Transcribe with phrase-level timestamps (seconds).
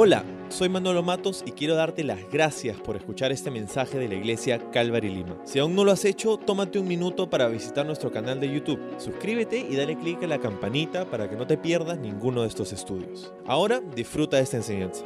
[0.00, 4.14] Hola, soy Manolo Matos y quiero darte las gracias por escuchar este mensaje de la
[4.14, 5.36] iglesia Calvary Lima.
[5.44, 8.78] Si aún no lo has hecho, tómate un minuto para visitar nuestro canal de YouTube.
[8.98, 12.72] Suscríbete y dale clic a la campanita para que no te pierdas ninguno de estos
[12.72, 13.32] estudios.
[13.44, 15.02] Ahora disfruta de esta enseñanza.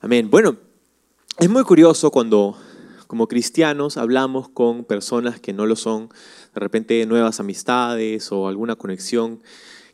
[0.00, 0.30] Amén.
[0.30, 0.56] Bueno,
[1.40, 2.56] es muy curioso cuando
[3.08, 6.10] como cristianos hablamos con personas que no lo son,
[6.54, 9.42] de repente nuevas amistades o alguna conexión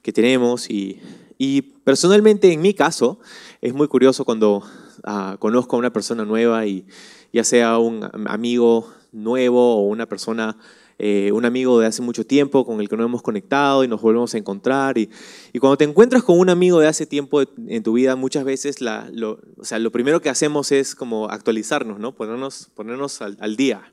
[0.03, 1.01] que tenemos y,
[1.39, 3.19] y personalmente en mi caso
[3.61, 4.63] es muy curioso cuando
[5.05, 6.87] ah, conozco a una persona nueva y
[7.33, 10.57] ya sea un amigo nuevo o una persona,
[10.99, 14.01] eh, un amigo de hace mucho tiempo con el que no hemos conectado y nos
[14.01, 14.99] volvemos a encontrar.
[14.99, 15.11] Y,
[15.53, 18.81] y cuando te encuentras con un amigo de hace tiempo en tu vida, muchas veces
[18.81, 22.15] lo, o sea, lo primero que hacemos es como actualizarnos, ¿no?
[22.15, 23.93] ponernos, ponernos al, al día.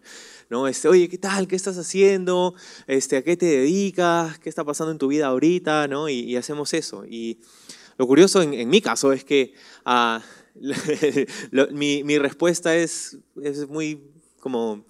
[0.49, 0.67] ¿no?
[0.67, 1.47] Este, oye, ¿qué tal?
[1.47, 2.55] ¿Qué estás haciendo?
[2.87, 4.39] Este, ¿A qué te dedicas?
[4.39, 5.87] ¿Qué está pasando en tu vida ahorita?
[5.87, 6.09] ¿no?
[6.09, 7.05] Y, y hacemos eso.
[7.05, 7.37] Y
[7.99, 9.53] lo curioso en, mi caso es que
[11.51, 14.01] lo, mi, respuesta es, es muy
[14.39, 14.85] como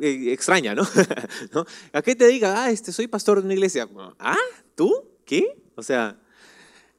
[0.00, 0.86] eh, extraña, ¿no?
[1.52, 1.66] ¿no?
[1.92, 2.56] ¿A qué te dedicas?
[2.56, 3.88] Ah, este, soy pastor de una iglesia.
[4.20, 4.36] ¿Ah?
[4.76, 5.04] ¿Tú?
[5.24, 5.60] ¿Qué?
[5.74, 6.16] O sea,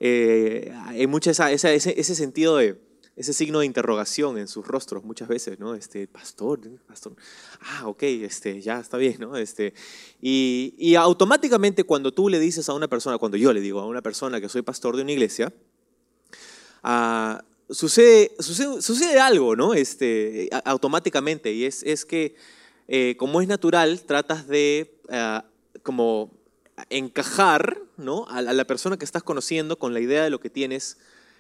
[0.02, 2.78] eh, hay mucha esa, esa, ese, ese sentido de
[3.20, 5.76] ese signo de interrogación en sus rostros muchas veces, ¿no?
[5.76, 7.18] Este, pastor, pastor,
[7.60, 9.36] ah, ok, este, ya está bien, ¿no?
[9.36, 9.74] Este,
[10.22, 13.88] y, y, automáticamente cuando tú le dices a una persona, cuando yo le digo a
[13.88, 15.52] una persona que soy pastor de una iglesia,
[16.86, 19.74] uh, sucede, sucede, sucede, algo, ¿no?
[19.74, 22.36] Este, automáticamente, y es, es que
[22.88, 25.46] eh, como es natural, tratas de uh,
[25.84, 26.32] como
[26.90, 28.30] encajar, ¿no?
[28.30, 30.98] A la persona que estás conociendo con la idea de lo que tienes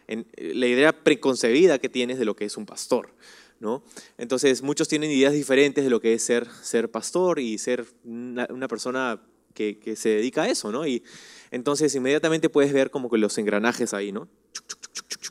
[0.09, 3.13] en la idea preconcebida que tienes de lo que es un pastor.
[3.59, 3.83] ¿no?
[4.17, 8.47] Entonces, muchos tienen ideas diferentes de lo que es ser, ser pastor y ser una,
[8.49, 9.21] una persona
[9.53, 10.71] que, que, se dedica a eso.
[10.71, 10.87] ¿no?
[10.87, 11.03] Y
[11.51, 14.27] entonces, inmediatamente puedes ver como que los engranajes ahí, ¿no?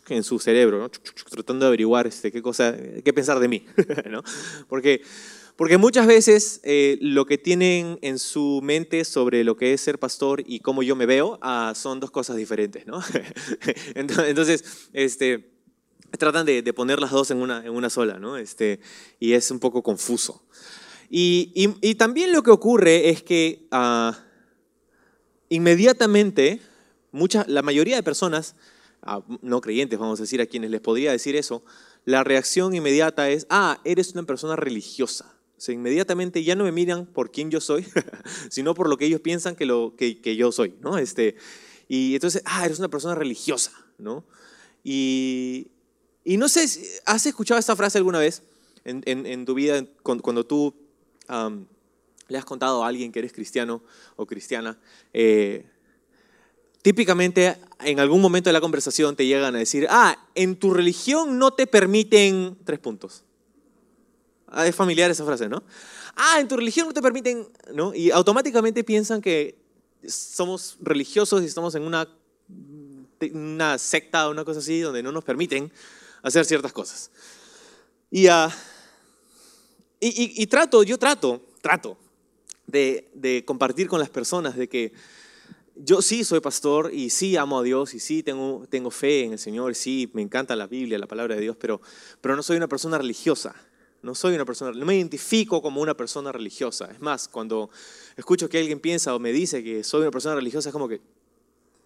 [0.08, 0.90] en su cerebro, ¿no?
[1.30, 3.66] tratando de averiguar este, qué, cosa, qué pensar de mí.
[4.10, 4.22] ¿no?
[4.68, 5.02] Porque
[5.58, 9.98] porque muchas veces eh, lo que tienen en su mente sobre lo que es ser
[9.98, 13.02] pastor y cómo yo me veo ah, son dos cosas diferentes, ¿no?
[13.96, 15.50] Entonces, este,
[16.16, 18.36] tratan de, poner las dos en una, en una sola, ¿no?
[18.36, 18.78] Este,
[19.18, 20.46] y es un poco confuso.
[21.10, 21.50] Y,
[21.82, 24.12] y, también lo que ocurre es que uh,
[25.48, 26.60] inmediatamente,
[27.10, 28.54] mucha, la mayoría de personas,
[29.04, 31.64] uh, no creyentes, vamos a decir, a quienes les podría decir eso,
[32.04, 35.34] la reacción inmediata es, ah, eres una persona religiosa.
[35.58, 37.84] O sea, inmediatamente ya no me miran por quién yo soy,
[38.48, 40.98] sino por lo que ellos piensan que, lo, que, que, yo soy, ¿no?
[40.98, 41.34] Este,
[41.88, 44.24] y entonces, ah, eres una persona religiosa, ¿no?
[44.84, 45.66] Y,
[46.22, 46.64] y no sé,
[47.06, 48.42] ¿has escuchado esta frase alguna vez
[48.84, 50.72] en, en, en tu vida cuando, cuando tú
[51.28, 51.66] um,
[52.28, 53.82] le has contado a alguien que eres cristiano
[54.14, 54.78] o cristiana?
[55.12, 55.66] Eh,
[56.82, 61.36] típicamente en algún momento de la conversación te llegan a decir, ah, en tu religión
[61.36, 63.24] no te permiten tres puntos.
[64.50, 65.62] Ah, es familiar esa frase, ¿no?
[66.16, 67.94] Ah, en tu religión no te permiten, ¿no?
[67.94, 69.56] Y automáticamente piensan que
[70.06, 72.08] somos religiosos y estamos en una,
[73.32, 75.70] una secta o una cosa así donde no nos permiten
[76.22, 77.10] hacer ciertas cosas.
[78.10, 78.48] Y, uh,
[80.00, 81.98] y, y, y, trato, yo trato, trato
[82.66, 84.92] de, de compartir con las personas de que
[85.76, 89.32] yo sí soy pastor y sí amo a Dios y sí tengo, tengo fe en
[89.32, 91.80] el Señor, sí me encanta la Biblia, la palabra de Dios, pero,
[92.20, 93.54] pero no soy una persona religiosa.
[94.02, 96.90] No soy una persona, no me identifico como una persona religiosa.
[96.90, 97.70] Es más, cuando
[98.16, 101.00] escucho que alguien piensa o me dice que soy una persona religiosa, es como que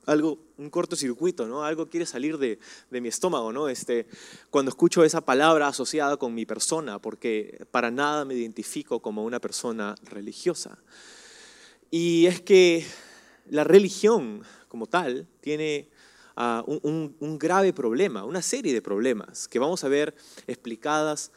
[0.06, 1.64] algo, un cortocircuito, ¿no?
[1.64, 2.58] Algo quiere salir de,
[2.90, 3.68] de mi estómago, ¿no?
[3.68, 4.06] Este,
[4.50, 9.40] cuando escucho esa palabra asociada con mi persona, porque para nada me identifico como una
[9.40, 10.78] persona religiosa.
[11.90, 12.84] Y es que
[13.48, 15.88] la religión como tal tiene
[16.66, 20.14] un, un, un grave problema, una serie de problemas que vamos a ver
[20.46, 21.30] explicadas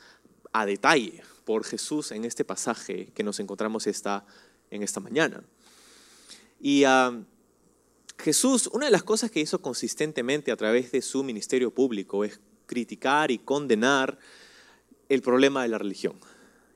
[0.55, 4.25] a detalle por Jesús en este pasaje que nos encontramos esta,
[4.71, 5.43] en esta mañana.
[6.61, 7.25] Y uh,
[8.17, 12.39] Jesús, una de las cosas que hizo consistentemente a través de su ministerio público es
[12.67, 14.17] criticar y condenar
[15.09, 16.15] el problema de la religión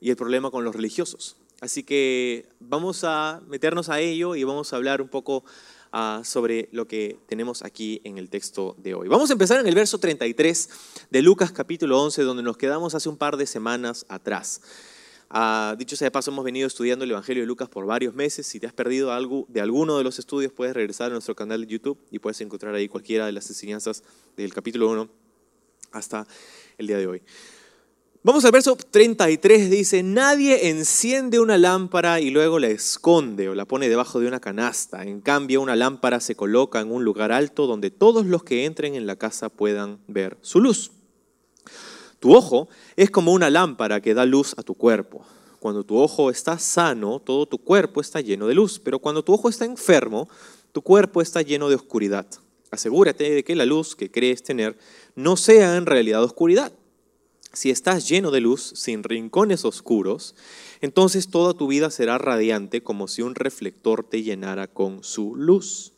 [0.01, 1.37] y el problema con los religiosos.
[1.61, 5.45] Así que vamos a meternos a ello y vamos a hablar un poco
[5.93, 9.07] uh, sobre lo que tenemos aquí en el texto de hoy.
[9.07, 10.69] Vamos a empezar en el verso 33
[11.09, 14.61] de Lucas capítulo 11, donde nos quedamos hace un par de semanas atrás.
[15.31, 18.47] Uh, dicho sea de paso, hemos venido estudiando el Evangelio de Lucas por varios meses.
[18.47, 21.61] Si te has perdido algo de alguno de los estudios, puedes regresar a nuestro canal
[21.61, 24.03] de YouTube y puedes encontrar ahí cualquiera de las enseñanzas
[24.35, 25.09] del capítulo 1
[25.91, 26.25] hasta
[26.77, 27.21] el día de hoy.
[28.21, 33.63] Vamos al verso 33, dice, nadie enciende una lámpara y luego la esconde o la
[33.63, 35.03] pone debajo de una canasta.
[35.03, 38.95] En cambio, una lámpara se coloca en un lugar alto donde todos los que entren
[38.95, 40.91] en la casa puedan ver su luz.
[42.19, 42.67] Tu ojo
[42.97, 45.25] es como una lámpara que da luz a tu cuerpo.
[45.61, 49.31] Cuando tu ojo está sano, todo tu cuerpo está lleno de luz, pero cuando tu
[49.31, 50.27] ojo está enfermo,
[50.73, 52.27] tu cuerpo está lleno de oscuridad.
[52.69, 54.77] Asegúrate de que la luz que crees tener
[55.15, 56.73] no sea en realidad oscuridad.
[57.51, 60.35] Si estás lleno de luz, sin rincones oscuros,
[60.81, 65.93] entonces toda tu vida será radiante como si un reflector te llenara con su luz.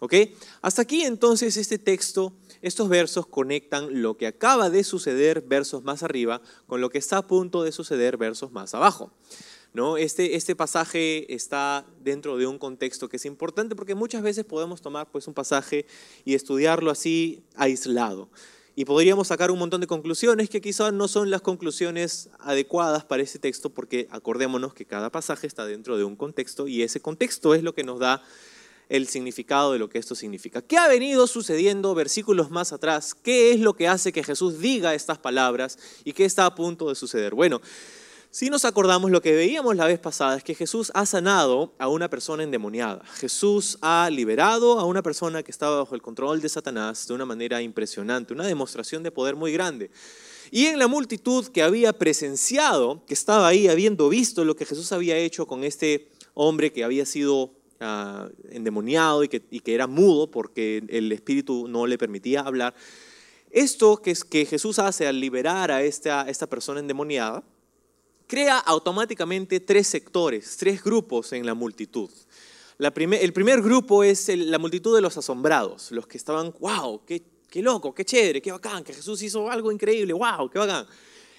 [0.00, 0.14] ¿Ok?
[0.60, 6.02] Hasta aquí entonces este texto, estos versos conectan lo que acaba de suceder versos más
[6.02, 9.12] arriba con lo que está a punto de suceder versos más abajo.
[9.74, 9.98] ¿No?
[9.98, 14.80] Este, este pasaje está dentro de un contexto que es importante porque muchas veces podemos
[14.80, 15.86] tomar pues, un pasaje
[16.24, 18.28] y estudiarlo así aislado
[18.78, 23.24] y podríamos sacar un montón de conclusiones que quizás no son las conclusiones adecuadas para
[23.24, 27.56] ese texto porque acordémonos que cada pasaje está dentro de un contexto y ese contexto
[27.56, 28.22] es lo que nos da
[28.88, 30.62] el significado de lo que esto significa.
[30.62, 33.16] ¿Qué ha venido sucediendo versículos más atrás?
[33.16, 36.88] ¿Qué es lo que hace que Jesús diga estas palabras y qué está a punto
[36.88, 37.34] de suceder?
[37.34, 37.60] Bueno,
[38.30, 41.88] si nos acordamos, lo que veíamos la vez pasada es que Jesús ha sanado a
[41.88, 43.02] una persona endemoniada.
[43.14, 47.24] Jesús ha liberado a una persona que estaba bajo el control de Satanás de una
[47.24, 49.90] manera impresionante, una demostración de poder muy grande.
[50.50, 54.92] Y en la multitud que había presenciado, que estaba ahí habiendo visto lo que Jesús
[54.92, 60.84] había hecho con este hombre que había sido ah, endemoniado y que, era mudo porque
[60.88, 62.74] el espíritu no le permitía hablar,
[63.50, 67.42] esto que, que Jesús hace al liberar a esta persona endemoniada,
[68.28, 72.10] crea automáticamente tres sectores, tres grupos en la multitud.
[72.78, 77.62] el primer grupo es la multitud de los asombrados, los que estaban, wow, qué, qué
[77.62, 80.86] loco, qué chévere, qué bacán, que Jesús hizo algo increíble, wow, qué bacán.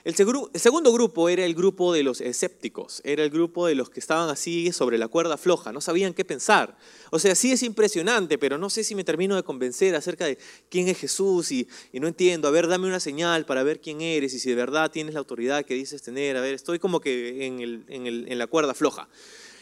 [0.04, 4.00] El, segundo grupo era el grupo de los escépticos, era el grupo de los que
[4.00, 6.78] estaban así sobre la cuerda floja, no sabían qué pensar.
[7.12, 10.38] O sea, sí es impresionante, pero no sé si me termino de convencer acerca de
[10.70, 12.48] quién es Jesús y, no entiendo.
[12.48, 15.20] A ver, dame una señal para ver quién eres y si de verdad tienes la
[15.20, 16.38] autoridad que dices tener.
[16.38, 19.10] A ver, estoy como que en la cuerda floja.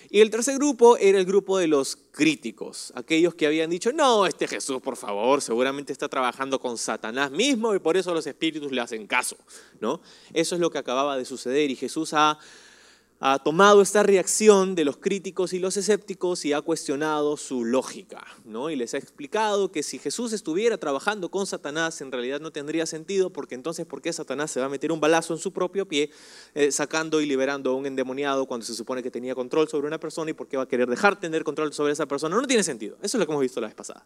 [0.09, 4.25] Y el tercer grupo era el grupo de los críticos, aquellos que habían dicho, no,
[4.25, 8.71] este Jesús, por favor, seguramente está trabajando con Satanás mismo y por eso los espíritus
[8.71, 9.35] le hacen caso.
[9.81, 10.01] ¿no?
[10.33, 12.39] Eso es lo que acababa de suceder y Jesús ha
[13.19, 18.23] ha tomado esta reacción de los críticos y los escépticos y ha cuestionado su lógica,
[18.45, 18.69] ¿no?
[18.69, 22.85] Y les ha explicado que si Jesús estuviera trabajando con Satanás, en realidad no tendría
[22.85, 25.87] sentido, porque entonces, ¿por qué Satanás se va a meter un balazo en su propio
[25.87, 26.11] pie,
[26.53, 29.99] eh, sacando y liberando a un endemoniado cuando se supone que tenía control sobre una
[29.99, 32.35] persona y por qué va a querer dejar tener control sobre esa persona?
[32.35, 32.97] No tiene sentido.
[33.01, 34.05] Eso es lo que hemos visto la vez pasada.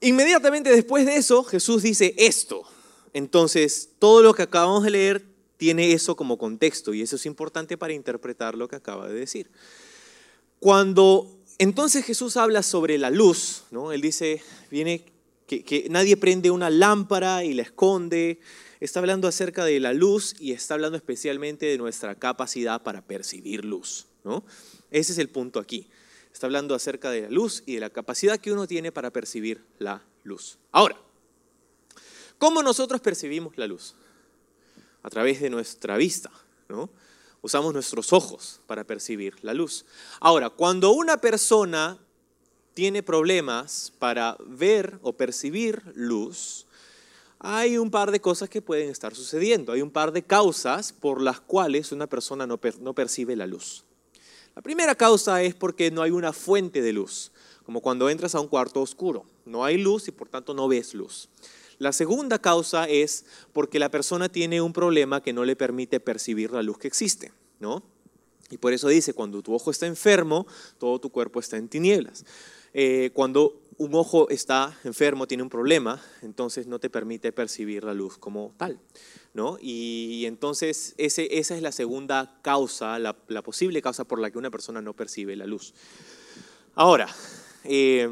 [0.00, 2.64] Inmediatamente después de eso, Jesús dice esto.
[3.12, 5.31] Entonces, todo lo que acabamos de leer
[5.62, 9.48] tiene eso como contexto y eso es importante para interpretar lo que acaba de decir.
[10.58, 13.92] Cuando entonces Jesús habla sobre la luz, ¿no?
[13.92, 14.42] Él dice,
[14.72, 15.04] viene
[15.46, 18.40] que, que nadie prende una lámpara y la esconde,
[18.80, 23.64] está hablando acerca de la luz y está hablando especialmente de nuestra capacidad para percibir
[23.64, 24.42] luz, ¿no?
[24.90, 25.86] Ese es el punto aquí.
[26.32, 29.62] Está hablando acerca de la luz y de la capacidad que uno tiene para percibir
[29.78, 30.58] la luz.
[30.72, 30.96] Ahora,
[32.36, 33.94] ¿cómo nosotros percibimos la luz?
[35.02, 36.30] A través de nuestra vista,
[36.68, 36.90] ¿no?
[37.40, 39.84] Usamos nuestros ojos para percibir la luz.
[40.20, 41.98] Ahora, cuando una persona
[42.72, 46.66] tiene problemas para ver o percibir luz,
[47.44, 49.72] hay un par de cosas que pueden estar sucediendo.
[49.72, 53.84] Hay un par de causas por las cuales una persona no, no percibe la luz.
[54.54, 57.32] La primera causa es porque no hay una fuente de luz,
[57.64, 59.24] como cuando entras a un cuarto oscuro.
[59.44, 61.28] No hay luz y por tanto no ves luz.
[61.82, 66.52] La segunda causa es porque la persona tiene un problema que no le permite percibir
[66.52, 67.82] la luz que existe, ¿no?
[68.50, 70.46] Y por eso dice, cuando tu ojo está enfermo,
[70.78, 72.24] todo tu cuerpo está en tinieblas.
[72.72, 77.94] Eh, cuando un ojo está enfermo, tiene un problema, entonces no te permite percibir la
[77.94, 78.78] luz como tal.
[79.34, 79.58] ¿no?
[79.60, 83.12] Y, entonces esa es la segunda causa, la,
[83.42, 85.74] posible causa por la que una persona no percibe la luz.
[86.76, 87.08] Ahora,
[87.64, 88.08] eh,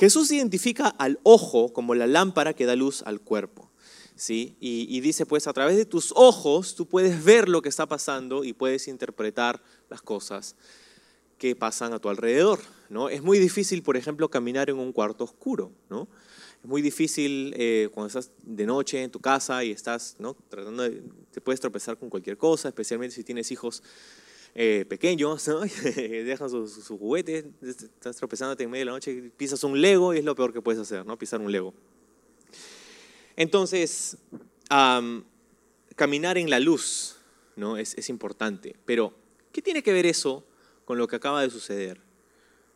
[0.00, 3.70] Jesús identifica al ojo como la lámpara que da luz al cuerpo.
[4.16, 4.56] ¿sí?
[4.58, 8.42] Y, dice, pues a través de tus ojos tú puedes ver lo que está pasando
[8.42, 10.56] y puedes interpretar las cosas
[11.36, 12.60] que pasan a tu alrededor.
[12.88, 13.10] ¿no?
[13.10, 15.70] Es muy difícil, por ejemplo, caminar en un cuarto oscuro.
[15.90, 16.08] ¿no?
[16.62, 20.34] Es muy difícil eh, cuando estás de noche en tu casa y estás ¿no?
[20.48, 23.82] tratando de, te puedes tropezar con cualquier cosa, especialmente si tienes hijos
[24.54, 25.60] eh, pequeños, ¿no?
[25.60, 30.18] dejan sus su juguetes, estás tropezándote en medio de la noche, pisas un Lego y
[30.18, 31.18] es lo peor que puedes hacer, ¿no?
[31.18, 31.74] Pisar un Lego.
[33.36, 34.18] Entonces,
[35.96, 37.16] caminar en la luz
[37.60, 37.76] ¿no?
[37.76, 38.74] Es, es importante.
[38.84, 39.14] Pero,
[39.52, 40.44] ¿qué tiene que ver eso
[40.84, 42.00] con lo que acaba de suceder?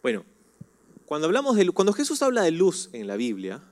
[0.02, 0.24] Bueno,
[1.06, 3.62] cuando, hablamos de, cuando Jesús habla de luz en la Biblia,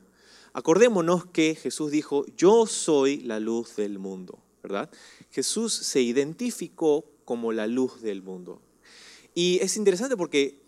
[0.52, 4.90] acordémonos que Jesús dijo, yo soy la luz del mundo, ¿verdad?
[5.30, 8.60] Jesús se identificó como la luz del mundo.
[9.34, 10.60] Y es interesante porque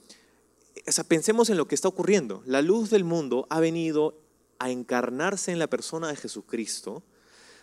[1.08, 2.42] pensemos en lo que está ocurriendo.
[2.46, 4.18] La luz del mundo ha venido
[4.58, 7.02] a encarnarse en la persona de Jesucristo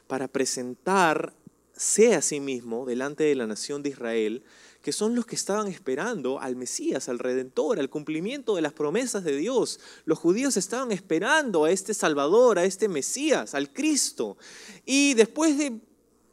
[0.08, 4.44] para presentarse a sí mismo delante de la nación de Israel,
[4.82, 9.24] que son los que estaban esperando al Mesías, al Redentor, al cumplimiento de las promesas
[9.24, 9.80] de Dios.
[10.06, 14.38] Los judíos estaban esperando a este Salvador, a este Mesías, al Cristo.
[14.86, 15.80] Y después de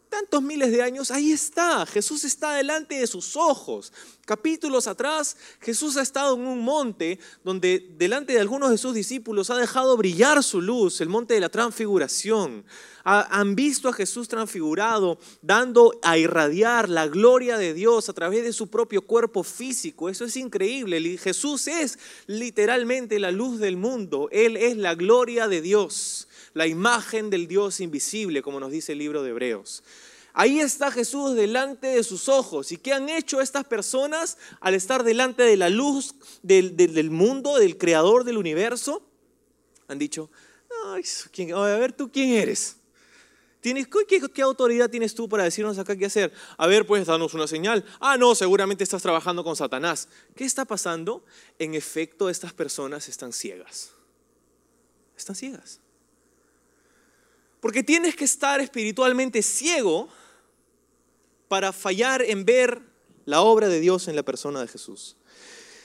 [0.08, 3.92] tantos miles de años, ahí está, Jesús está delante de sus ojos.
[4.24, 9.48] Capítulos atrás, Jesús ha estado en un monte donde delante de algunos de sus discípulos
[9.48, 12.64] ha dejado brillar su luz, el monte de la transfiguración.
[13.04, 18.52] han visto a Jesús transfigurado, dando a irradiar la gloria de Dios a través de
[18.52, 20.10] su propio cuerpo físico.
[20.10, 21.16] Eso es increíble.
[21.16, 24.28] Jesús es literalmente la luz del mundo.
[24.30, 26.27] Él es la gloria de Dios
[26.58, 29.84] la imagen del Dios invisible, como nos dice el libro de Hebreos.
[30.32, 32.72] Ahí está Jesús delante de sus ojos.
[32.72, 37.78] ¿Y qué han hecho estas personas al estar delante de la luz del, mundo, del
[37.78, 39.06] creador del universo?
[39.86, 40.30] Han dicho,
[40.84, 42.76] a ver, ¿tú quién eres?
[43.60, 46.32] ¿Tienes, qué, qué, autoridad tienes tú para decirnos acá qué hacer?
[46.56, 47.84] A ver, pues danos una señal.
[48.00, 50.08] Ah, no, seguramente estás trabajando con Satanás.
[50.34, 51.24] ¿Qué está pasando?
[51.60, 53.92] En efecto, estas personas están ciegas.
[55.16, 55.80] Están ciegas.
[57.60, 60.08] Porque tienes que estar espiritualmente ciego
[61.48, 62.80] para fallar en ver
[63.24, 65.16] la obra de Dios en la persona de Jesús.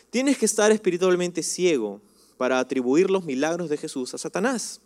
[0.10, 2.02] Tienes que estar espiritualmente ciego
[2.38, 4.82] para atribuir los milagros de Jesús a Satanás.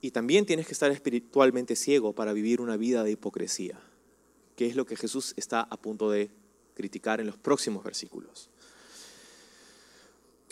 [0.00, 3.80] Y también tienes que estar espiritualmente ciego para vivir una vida de hipocresía,
[4.56, 6.30] que es lo que Jesús está a punto de
[6.74, 8.50] criticar en los próximos versículos.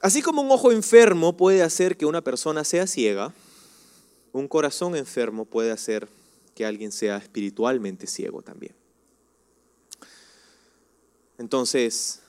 [0.00, 3.32] Así como un ojo enfermo puede hacer que una persona sea ciega,
[4.34, 6.08] un corazón enfermo puede hacer
[6.56, 8.74] que alguien sea espiritualmente ciego también.
[11.38, 12.20] Entonces,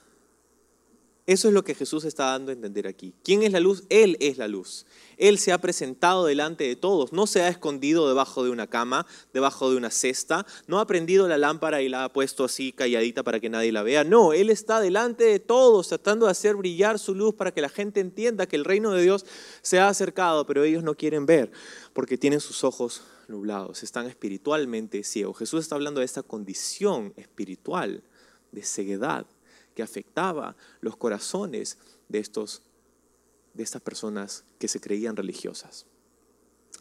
[1.28, 3.16] eso es lo que Jesús está dando a entender aquí.
[3.24, 3.84] ¿Quién es la luz?
[3.90, 4.86] Él es la luz.
[5.18, 9.08] Él se ha presentado delante de todos, no se ha escondido debajo de una cama,
[9.34, 13.24] debajo de una cesta, no ha prendido la lámpara y la ha puesto así calladita
[13.24, 14.04] para que nadie la vea.
[14.04, 17.70] No, Él está delante de todos, tratando de hacer brillar su luz para que la
[17.70, 19.26] gente entienda que el reino de Dios
[19.64, 21.52] se ha acercado, pero ellos no quieren ver
[21.94, 25.40] porque tienen sus ojos nublados, están espiritualmente ciegos.
[25.40, 28.04] Jesús está hablando de esta condición espiritual
[28.52, 29.26] de ceguedad
[29.76, 31.78] que afectaba los corazones
[32.10, 32.64] de, estos,
[33.54, 35.86] de estas personas que se creían religiosas.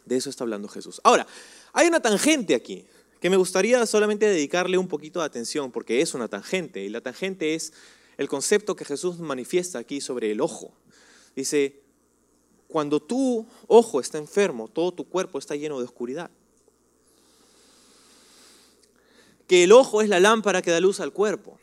[0.05, 1.01] De eso está hablando Jesús.
[1.03, 1.27] Ahora,
[1.73, 2.85] hay una tangente aquí
[3.19, 7.01] que me gustaría solamente dedicarle un poquito de atención porque es una tangente y la
[7.01, 7.73] tangente es
[8.17, 10.71] el concepto que Jesús manifiesta aquí sobre el ojo.
[11.35, 11.81] Dice,
[12.67, 16.29] cuando tu ojo está enfermo, todo tu cuerpo está lleno de oscuridad.
[19.47, 21.59] Que el ojo es la lámpara que da luz al cuerpo.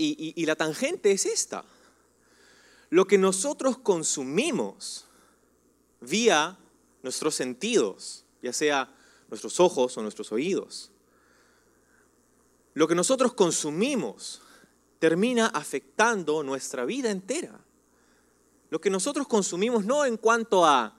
[0.00, 1.64] Y, la tangente es esta.
[2.88, 5.06] Lo que nosotros consumimos
[6.00, 6.56] vía
[7.02, 8.94] nuestros sentidos, ya sea
[9.28, 10.92] nuestros ojos o nuestros oídos.
[12.74, 14.40] Lo que nosotros consumimos
[15.00, 17.60] termina afectando nuestra vida entera.
[18.70, 20.97] Lo que nosotros consumimos no en cuanto a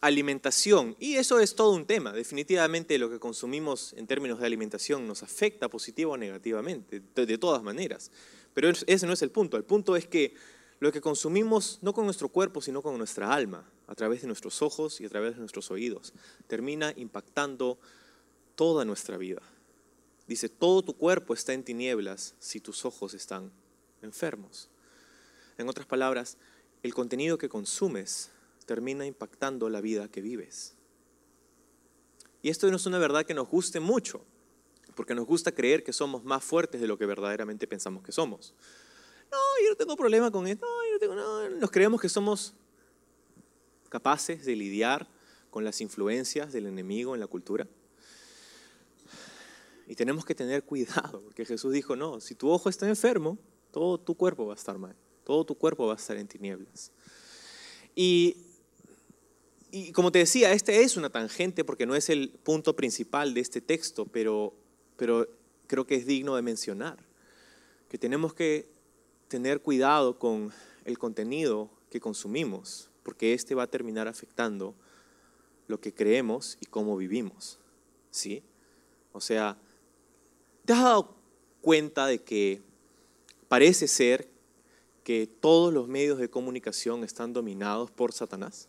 [0.00, 5.06] alimentación, y eso es todo un tema, definitivamente lo que consumimos en términos de alimentación
[5.06, 8.10] nos afecta positiva o negativamente, de, todas maneras,
[8.54, 10.34] pero ese no es el punto, el punto es que
[10.80, 14.62] lo que consumimos no con nuestro cuerpo, sino con nuestra alma, a través de nuestros
[14.62, 16.12] ojos y a través de nuestros oídos,
[16.46, 17.78] termina impactando
[18.54, 19.42] toda nuestra vida.
[20.28, 23.50] Dice, todo tu cuerpo está en tinieblas si tus ojos están
[24.02, 24.68] enfermos.
[25.56, 26.36] En otras palabras,
[26.82, 28.30] el contenido que consumes
[28.68, 30.74] termina impactando la vida que vives.
[32.42, 34.20] Y esto no es una verdad que nos guste mucho,
[34.94, 38.54] porque nos gusta creer que somos más fuertes de lo que verdaderamente pensamos que somos.
[39.32, 41.48] No, yo no tengo problema con esto, no, yo no tengo, no.
[41.48, 42.54] nos creemos que somos
[43.88, 45.08] capaces de lidiar
[45.50, 47.66] con las influencias del enemigo en la cultura.
[49.86, 53.38] Y tenemos que tener cuidado, porque Jesús dijo, no, si tu ojo está enfermo,
[53.70, 54.94] todo tu cuerpo va a estar mal,
[55.24, 56.92] todo tu cuerpo va a estar en tinieblas.
[57.94, 58.47] Y
[59.70, 63.40] y como te decía, este es una tangente porque no es el punto principal de
[63.40, 64.54] este texto, pero,
[64.96, 65.28] pero
[65.66, 66.98] creo que es digno de mencionar,
[67.88, 68.68] que tenemos que
[69.28, 70.52] tener cuidado con
[70.84, 74.74] el contenido que consumimos, porque este va a terminar afectando
[75.66, 77.58] lo que creemos y cómo vivimos.
[78.10, 78.42] ¿Sí?
[79.12, 79.58] O sea,
[80.64, 81.14] ¿te has dado
[81.60, 82.62] cuenta de que
[83.48, 84.28] parece ser
[85.04, 88.68] que todos los medios de comunicación están dominados por Satanás?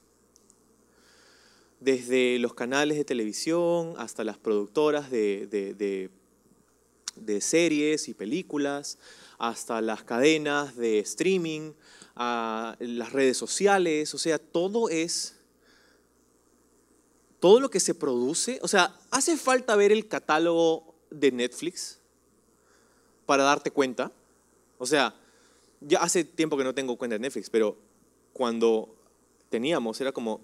[1.80, 6.10] Desde los canales de televisión hasta las productoras de, de,
[7.16, 8.98] de series y películas,
[9.38, 11.72] hasta las cadenas de streaming,
[12.22, 15.36] a las redes sociales, o sea, todo es,
[17.40, 21.98] todo lo que se produce, o sea, hace falta ver el catálogo de Netflix
[23.26, 24.12] para darte cuenta,
[24.78, 25.16] o sea,
[25.80, 27.78] ya hace tiempo que no tengo cuenta de Netflix, pero
[28.34, 28.94] cuando
[29.50, 30.42] teníamos era como,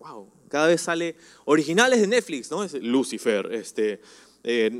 [0.00, 2.64] wow, cada vez sale originales de Netflix, ¿no?
[2.80, 4.00] Lucifer, este,
[4.44, 4.70] eh,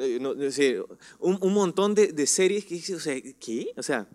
[1.19, 4.07] un, montón de, series que o sea,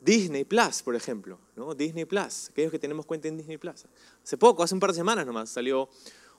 [0.00, 1.74] Disney Plus, por ejemplo, ¿no?
[1.74, 3.84] Disney Plus, aquellos que tenemos cuenta en Disney Plus.
[4.22, 5.88] Hace poco, hace un par de semanas nomás, salió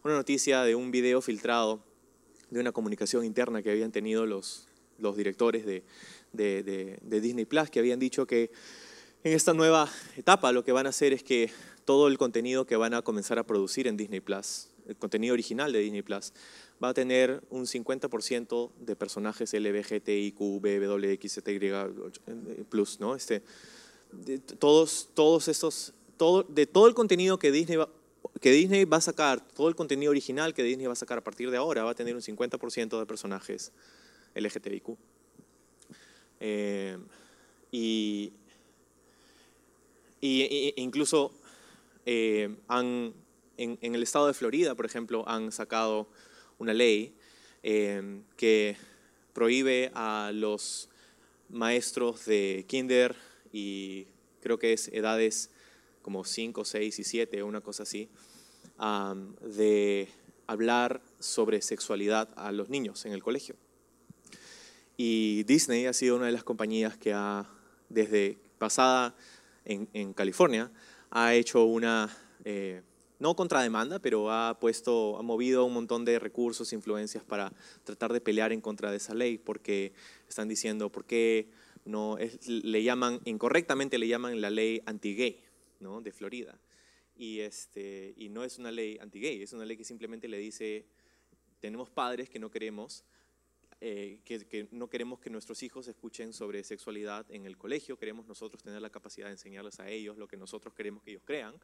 [0.05, 1.83] una noticia de un video filtrado
[2.49, 5.83] de una comunicación interna que habían tenido los, los directores de,
[6.31, 8.49] de, Disney Plus, que habían dicho que
[9.25, 11.51] en esta nueva etapa lo que van a hacer es que
[11.89, 15.73] todo el contenido que van a comenzar a producir en Disney Plus, el contenido original
[15.73, 16.33] de Disney Plus,
[16.83, 20.37] va a tener un 50% de personajes LGBTIQ,
[22.69, 23.15] plus, ¿no?
[23.15, 23.41] Este,
[24.11, 27.89] de, todos, todos estos, todo, de todo el contenido que Disney, va,
[28.39, 31.23] que Disney va a sacar, todo el contenido original que Disney va a sacar a
[31.23, 33.71] partir de ahora, va a tener un 50% de personajes
[34.35, 34.95] LGTBIQ.
[36.39, 36.99] Eh,
[37.71, 38.31] y,
[40.21, 41.33] y, incluso
[42.11, 43.13] eh, han,
[43.57, 46.09] en, en el estado de Florida, por ejemplo, han sacado
[46.57, 47.13] una ley
[47.61, 48.77] em, que
[49.31, 50.89] prohíbe a los
[51.49, 53.15] maestros de kinder
[53.53, 54.07] y
[54.41, 55.51] creo que es edades
[56.01, 58.09] como 5, 6 y 7, una cosa así,
[59.45, 60.09] de
[60.47, 63.55] hablar sobre sexualidad a los niños en el colegio.
[64.97, 67.47] Y Disney ha sido una de las compañías que ha,
[67.87, 69.15] desde pasada
[69.65, 70.71] en, California,
[71.11, 72.81] ha hecho una eh,
[73.19, 77.51] no contrademanda, pero ha puesto, ha movido un montón de recursos, influencias para
[77.83, 79.91] tratar de pelear en contra de esa ley, porque
[80.27, 81.49] están diciendo, ¿por qué
[81.85, 85.43] no le llaman, incorrectamente le llaman la ley anti-gay,
[85.79, 86.01] ¿no?
[86.01, 86.57] De Florida.
[87.15, 90.85] Y, este, y no es una ley anti-gay, es una ley que simplemente le dice,
[91.59, 93.03] tenemos padres que no queremos,
[93.81, 98.27] eh, que, que, no queremos que nuestros hijos escuchen sobre sexualidad en el colegio, queremos
[98.27, 101.55] nosotros tener la capacidad de enseñarles a ellos lo que nosotros queremos que ellos crean,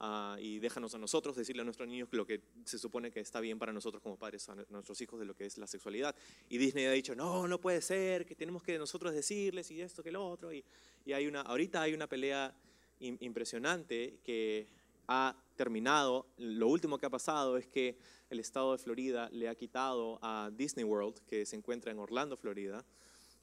[0.00, 3.40] Ah, y déjanos a nosotros decirle a nuestros niños lo que se supone que está
[3.40, 6.14] bien para nosotros como padres, a nuestros hijos de lo que es la sexualidad.
[6.48, 10.02] Y Disney ha dicho, no, no puede ser, que tenemos que nosotros decirles y esto
[10.02, 10.52] que lo otro.
[10.52, 10.64] Y,
[11.04, 12.52] y hay una, ahorita hay una pelea
[12.98, 14.66] impresionante que
[15.08, 16.26] ha terminado.
[16.36, 17.98] Lo último que ha pasado es que
[18.30, 22.36] el estado de Florida le ha quitado a Disney World, que se encuentra en Orlando,
[22.36, 22.84] Florida,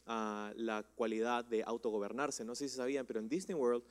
[0.05, 2.43] a la cualidad de autogobernarse.
[2.43, 3.83] No sé si sabían, pero en Disney World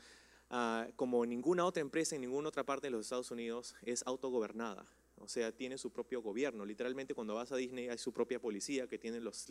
[0.52, 4.84] Ah, como ninguna otra empresa en ninguna otra parte de los Estados Unidos, es autogobernada.
[5.20, 6.64] O sea, tiene su propio gobierno.
[6.64, 9.46] Literalmente cuando vas a Disney hay su propia policía que tiene los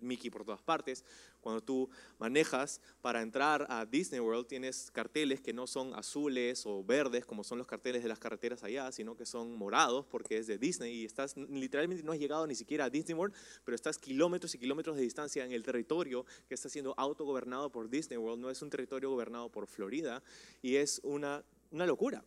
[0.00, 1.04] Mickey por todas partes.
[1.40, 6.84] Cuando tú manejas para entrar a Disney World tienes carteles que no son azules o
[6.84, 10.46] verdes como son los carteles de las carreteras allá, sino que son morados porque es
[10.46, 13.98] de Disney y estás literalmente no has llegado ni siquiera a Disney World, pero estás
[13.98, 18.40] kilómetros y kilómetros de distancia en el territorio que está siendo autogobernado por Disney World.
[18.40, 20.22] No es un territorio gobernado por Florida
[20.62, 22.24] y es una, una locura.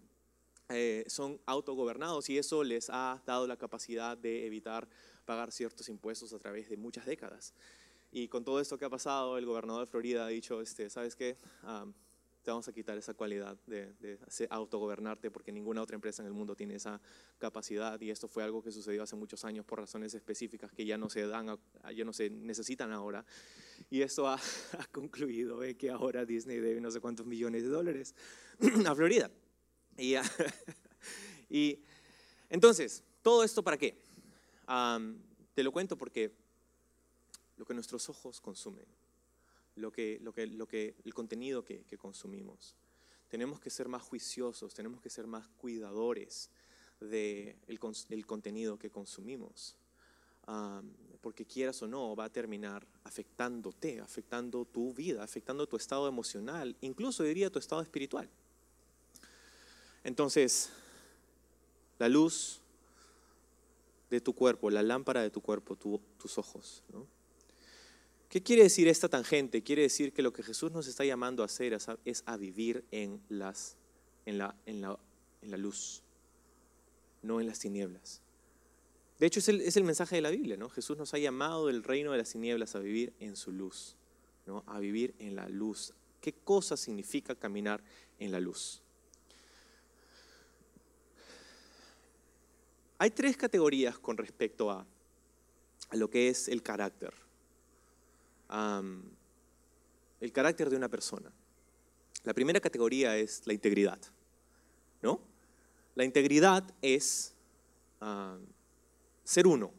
[0.69, 4.87] Eh, son autogobernados y eso les ha dado la capacidad de evitar
[5.25, 7.53] pagar ciertos impuestos a través de muchas décadas.
[8.11, 11.15] Y con todo esto que ha pasado, el gobernador de Florida ha dicho, este, ¿sabes
[11.15, 11.37] qué?
[12.43, 16.33] te vamos a quitar esa cualidad de, de, autogobernarte porque ninguna otra empresa en el
[16.33, 16.99] mundo tiene esa
[17.39, 20.97] capacidad y esto fue algo que sucedió hace muchos años por razones específicas que ya
[20.97, 21.57] no se dan,
[21.95, 23.25] ya no se necesitan ahora.
[23.89, 24.35] Y esto ha,
[24.79, 28.13] ha concluido que ahora Disney debe no sé cuántos millones de dólares
[28.85, 29.31] a Florida.
[31.49, 31.77] Y,
[32.49, 33.95] entonces, ¿todo esto para qué?
[35.53, 36.31] te lo cuento porque
[37.57, 38.85] lo que nuestros ojos consumen,
[39.75, 42.75] lo que, lo que, lo que, el contenido que, que consumimos,
[43.29, 46.49] tenemos que ser más juiciosos, tenemos que ser más cuidadores
[46.99, 47.57] del de
[48.09, 49.75] el contenido que consumimos.
[51.21, 56.75] porque quieras o no, va a terminar afectándote, afectando tu vida, afectando tu estado emocional,
[56.81, 58.29] incluso diría tu estado espiritual.
[60.03, 60.69] Entonces,
[61.99, 62.61] la luz
[64.09, 66.83] de tu cuerpo, la lámpara de tu cuerpo, tus ojos.
[68.29, 69.63] ¿Qué quiere decir esta tangente?
[69.63, 73.19] Quiere decir que lo que Jesús nos está llamando a hacer es a, vivir en,
[73.29, 73.55] la
[75.57, 76.03] luz,
[77.23, 78.21] no en las tinieblas.
[79.19, 80.69] De hecho, es el, es el mensaje de la Biblia, ¿no?
[80.69, 83.95] Jesús nos ha llamado del reino de las tinieblas a vivir en su luz,
[84.45, 84.63] ¿no?
[84.67, 85.93] A vivir en la luz.
[86.21, 87.83] ¿Qué cosa significa caminar
[88.19, 88.82] en la luz?
[92.97, 94.85] Hay tres categorías con respecto a,
[95.91, 97.13] lo que es el carácter.
[100.19, 101.31] El carácter de una persona.
[102.23, 103.99] La primera categoría es la integridad,
[105.01, 105.19] ¿no?
[105.95, 107.33] La integridad es
[109.23, 109.71] ser uno.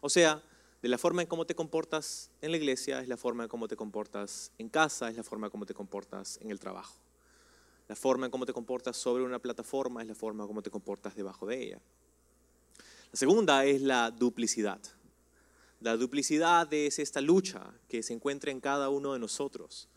[0.00, 0.42] O sea,
[0.82, 3.68] de la forma en cómo te comportas en la iglesia, es la forma en cómo
[3.68, 6.96] te comportas en casa, es la forma en cómo te comportas en el trabajo.
[7.88, 10.70] La forma en cómo te comportas sobre una plataforma es la forma en cómo te
[10.70, 11.80] comportas debajo de ella.
[13.12, 14.80] La segunda es la duplicidad.
[15.80, 19.90] La duplicidad es esta lucha que se encuentra en cada uno de nosotros.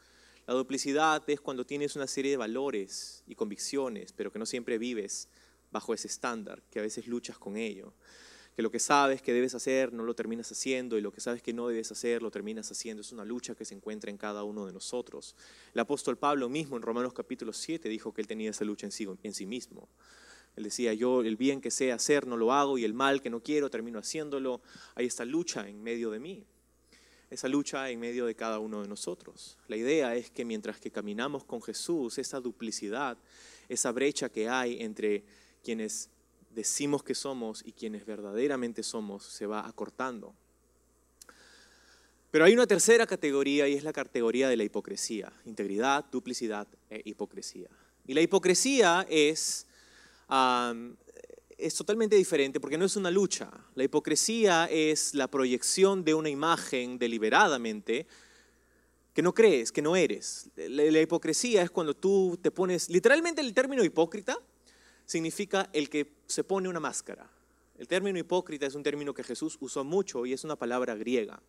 [0.45, 4.77] La duplicidad es cuando tienes una serie de valores y convicciones, pero que no siempre
[4.77, 5.29] vives
[5.71, 7.93] bajo ese estándar, que a veces luchas con ello.
[8.53, 11.41] Que lo que sabes que debes hacer no lo terminas haciendo y lo que sabes
[11.41, 12.99] que no debes hacer lo terminas haciendo.
[12.99, 15.37] Es una lucha que se encuentra en cada uno de nosotros.
[15.73, 18.91] El apóstol Pablo mismo en Romanos capítulo 7 dijo que él tenía esa lucha en
[18.91, 19.87] sí, en sí mismo.
[20.55, 23.29] Él decía, yo el bien que sé hacer no lo hago y el mal que
[23.29, 24.61] no quiero termino haciéndolo.
[24.95, 26.45] Hay esta lucha en medio de mí
[27.29, 29.57] esa lucha en medio de cada uno de nosotros.
[29.67, 33.17] La idea es que mientras que caminamos con Jesús, esa duplicidad,
[33.67, 35.23] esa brecha que hay entre
[35.63, 36.09] quienes
[36.51, 40.33] decimos que somos y quienes verdaderamente somos, se va acortando.
[42.31, 47.01] Pero hay una tercera categoría y es la categoría de la hipocresía, integridad, duplicidad e
[47.05, 47.69] hipocresía.
[48.05, 49.67] Y la hipocresía es
[51.57, 53.51] es totalmente diferente porque no es una lucha.
[53.75, 58.07] La hipocresía es la proyección de una imagen deliberadamente
[59.13, 60.49] que no crees, que no eres.
[60.57, 64.37] La, hipocresía es cuando tú te pones, literalmente el término hipócrita
[65.05, 67.29] significa el que se pone una máscara.
[67.77, 71.41] El término hipócrita es un término que Jesús usó mucho y es una palabra griega.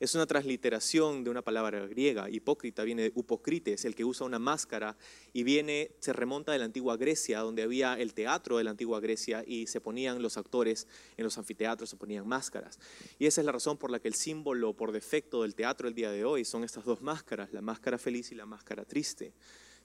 [0.00, 2.28] Es una transliteración de una palabra griega.
[2.28, 4.96] Hipócrita viene de upokrites, el que usa una máscara,
[5.32, 9.00] y viene, se remonta de la antigua Grecia, donde había el teatro de la antigua
[9.00, 12.78] Grecia y se ponían los actores en los anfiteatros, se ponían máscaras.
[13.18, 15.94] Y esa es la razón por la que el símbolo por defecto del teatro el
[15.94, 19.32] día de hoy son estas dos máscaras, la máscara feliz y la máscara triste.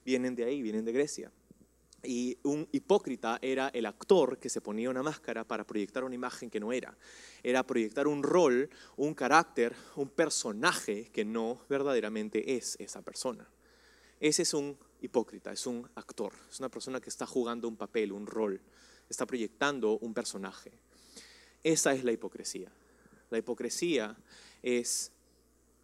[0.04, 1.30] Vienen de ahí, vienen de Grecia.
[2.02, 6.48] Y un hipócrita era el actor que se ponía una máscara para proyectar una imagen
[6.48, 6.96] que no era.
[7.42, 13.46] Era proyectar un rol, un carácter, un personaje que no verdaderamente es esa persona.
[14.18, 18.12] Ese es un hipócrita, es un actor, es una persona que está jugando un papel,
[18.12, 18.60] un rol,
[19.08, 20.72] está proyectando un personaje.
[21.62, 22.70] Esa es la hipocresía.
[23.30, 24.16] La hipocresía
[24.62, 25.12] es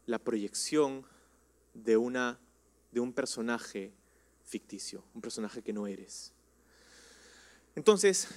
[0.06, 1.04] la proyección
[1.74, 2.38] de, una,
[2.92, 3.92] de un personaje
[4.46, 6.32] ficticio, un personaje que no eres.
[7.74, 8.28] Entonces,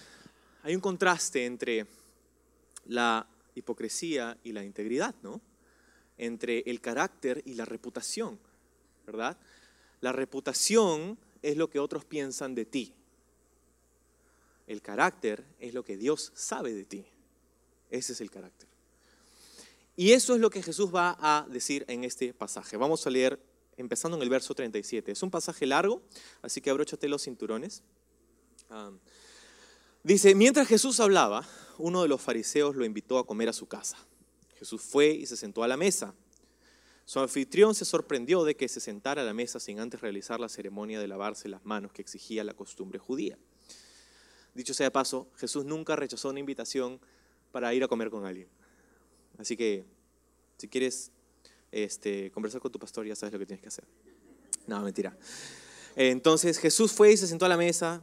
[0.63, 1.87] hay un contraste entre
[2.85, 5.41] la hipocresía y la integridad, ¿no?
[6.17, 8.39] Entre el carácter y la reputación,
[9.05, 9.37] ¿verdad?
[10.01, 12.93] La reputación es lo que otros piensan de ti.
[14.67, 17.05] El carácter es lo que Dios sabe de ti.
[17.89, 18.67] Ese es el carácter.
[19.95, 22.77] Y eso es lo que Jesús va a decir en este pasaje.
[22.77, 23.39] Vamos a leer
[23.81, 25.11] empezando en el verso 37.
[25.11, 26.01] Es un pasaje largo,
[26.41, 27.83] así que abróchate los cinturones.
[30.03, 33.97] dice, mientras Jesús hablaba, uno de los fariseos lo invitó a comer a su casa.
[34.57, 36.13] Jesús fue y se sentó a la mesa.
[37.05, 40.49] Su anfitrión se sorprendió de que se sentara a la mesa sin antes realizar la
[40.49, 43.37] ceremonia de lavarse las manos que exigía la costumbre judía.
[44.53, 46.99] Dicho sea de paso, Jesús nunca rechazó una invitación
[47.51, 48.47] para ir a comer con alguien.
[49.37, 49.85] Así que,
[50.57, 51.11] si quieres
[51.71, 53.85] este, conversar con tu pastor, ya sabes lo que tienes que hacer.
[54.67, 55.17] No, mentira.
[55.95, 58.01] Entonces Jesús fue y se sentó a la mesa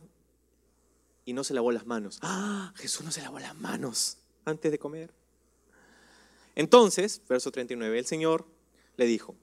[1.25, 2.19] y no se lavó las manos.
[2.23, 2.73] ¡Ah!
[2.77, 5.13] Jesús no se lavó las manos antes de comer.
[6.55, 8.47] Entonces, verso 39, el Señor
[8.97, 9.35] le dijo,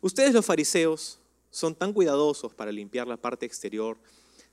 [0.00, 3.98] ustedes los fariseos son tan cuidadosos para limpiar la parte exterior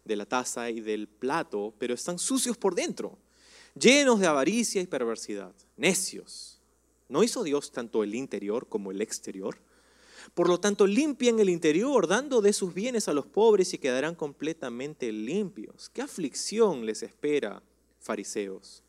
[0.03, 3.17] de la taza y del plato, pero están sucios por dentro,
[3.73, 6.54] llenos de avaricia y perversidad, necios.
[7.07, 9.57] ¿No hizo Dios tanto el interior como el exterior?
[10.33, 14.15] Por lo tanto, limpien el interior, dando de sus bienes a los pobres y quedarán
[14.15, 15.89] completamente limpios.
[15.89, 17.61] ¿Qué aflicción les espera,
[17.99, 18.83] fariseos?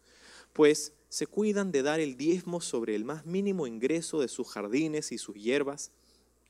[0.55, 5.13] Pues se cuidan de dar el diezmo sobre el más mínimo ingreso de sus jardines
[5.13, 5.91] y sus hierbas,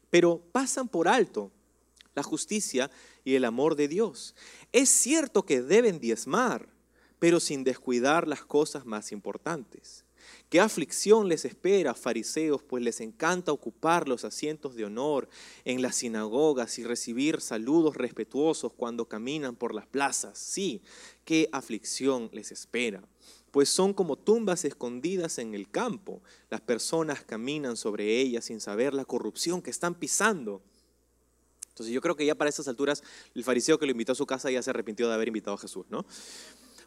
[0.09, 1.51] pero pasan por alto
[2.15, 2.91] la justicia
[3.25, 4.37] y el amor de Dios.
[4.73, 6.69] Es cierto que deben diezmar,
[7.19, 10.06] pero sin descuidar las cosas más importantes
[10.49, 12.63] ¿Qué aflicción les espera, fariseos?
[12.63, 15.29] Pues les encanta ocupar los asientos de honor
[15.65, 20.39] en las sinagogas y recibir saludos respetuosos cuando caminan por las plazas.
[20.39, 20.83] Sí,
[21.25, 23.03] qué aflicción les espera.
[23.51, 26.23] Pues son como tumbas escondidas en el campo.
[26.51, 30.63] Las personas caminan sobre ellas sin saber la corrupción que están pisando.
[31.69, 33.03] Entonces yo creo que ya para estas alturas
[33.35, 35.59] el fariseo que lo invitó a su casa ya se arrepintió de haber invitado a
[35.59, 36.07] Jesús, ¿no?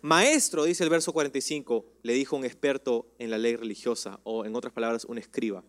[0.01, 4.55] Maestro, dice el verso 45, le dijo un experto en la ley religiosa, o en
[4.55, 5.63] otras palabras, un escriba.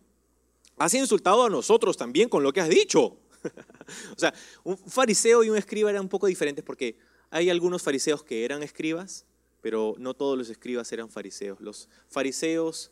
[0.77, 3.17] Has insultado a nosotros también con lo que has dicho.
[4.15, 6.97] o sea, un fariseo y un escriba eran un poco diferentes porque
[7.29, 9.25] hay algunos fariseos que eran escribas,
[9.61, 11.59] pero no todos los escribas eran fariseos.
[11.59, 12.91] Los fariseos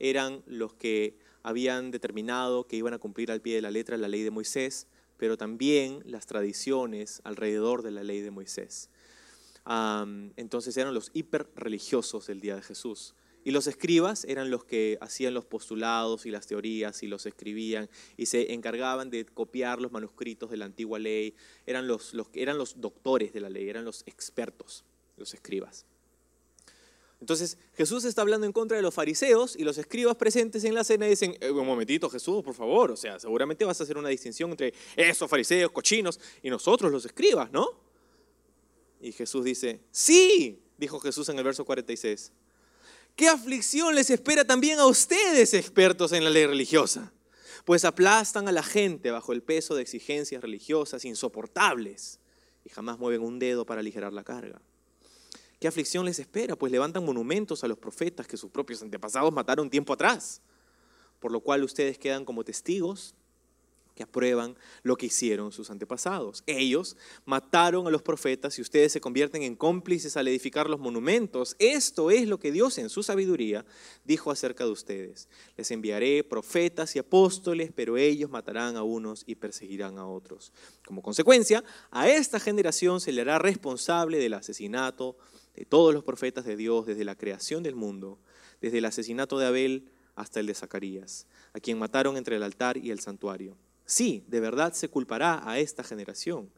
[0.00, 4.08] eran los que habían determinado que iban a cumplir al pie de la letra la
[4.08, 8.90] ley de Moisés, pero también las tradiciones alrededor de la ley de Moisés
[9.66, 13.14] entonces eran los hiperreligiosos del día de Jesús.
[13.42, 17.88] Y los escribas eran los que hacían los postulados y las teorías y los escribían
[18.18, 21.34] y se encargaban de copiar los manuscritos de la antigua ley.
[21.66, 24.84] Eran los, eran los doctores de la ley, eran los expertos,
[25.16, 25.86] los escribas.
[27.20, 30.84] Entonces Jesús está hablando en contra de los fariseos y los escribas presentes en la
[30.84, 34.08] cena dicen, eh, un momentito Jesús, por favor, o sea, seguramente vas a hacer una
[34.08, 37.89] distinción entre esos fariseos cochinos y nosotros los escribas, ¿no?
[39.00, 42.32] Y Jesús dice, sí, dijo Jesús en el verso 46.
[43.16, 47.12] ¿Qué aflicción les espera también a ustedes, expertos en la ley religiosa?
[47.64, 52.18] Pues aplastan a la gente bajo el peso de exigencias religiosas insoportables
[52.64, 54.60] y jamás mueven un dedo para aligerar la carga.
[55.58, 56.56] ¿Qué aflicción les espera?
[56.56, 60.40] Pues levantan monumentos a los profetas que sus propios antepasados mataron tiempo atrás,
[61.18, 63.14] por lo cual ustedes quedan como testigos
[64.00, 66.42] que aprueban lo que hicieron sus antepasados.
[66.46, 71.54] Ellos mataron a los profetas y ustedes se convierten en cómplices al edificar los monumentos.
[71.58, 73.66] Esto es lo que Dios en su sabiduría
[74.06, 75.28] dijo acerca de ustedes.
[75.58, 80.50] Les enviaré profetas y apóstoles, pero ellos matarán a unos y perseguirán a otros.
[80.86, 85.18] Como consecuencia, a esta generación se le hará responsable del asesinato
[85.54, 88.18] de todos los profetas de Dios desde la creación del mundo,
[88.62, 92.78] desde el asesinato de Abel hasta el de Zacarías, a quien mataron entre el altar
[92.78, 93.58] y el santuario.
[93.90, 96.48] Sí, de verdad se culpará a esta generación.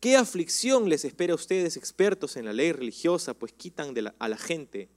[0.00, 4.38] ¿Qué aflicción les espera a ustedes, expertos en la ley religiosa, pues quitan a la
[4.38, 4.88] gente,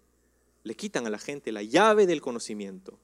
[0.64, 2.98] le quitan a la gente la llave del conocimiento?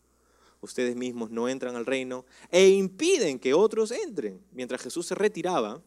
[0.61, 4.39] Ustedes mismos no entran al reino e impiden que otros entren.
[4.53, 5.81] Mientras Jesús se retiraba,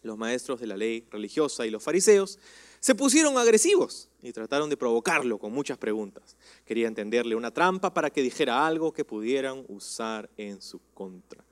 [0.00, 2.38] los maestros de la ley religiosa y los fariseos
[2.80, 6.38] se pusieron agresivos y trataron de provocarlo con muchas preguntas.
[6.64, 11.43] Querían tenderle una trampa para que dijera algo que pudieran usar en su contra.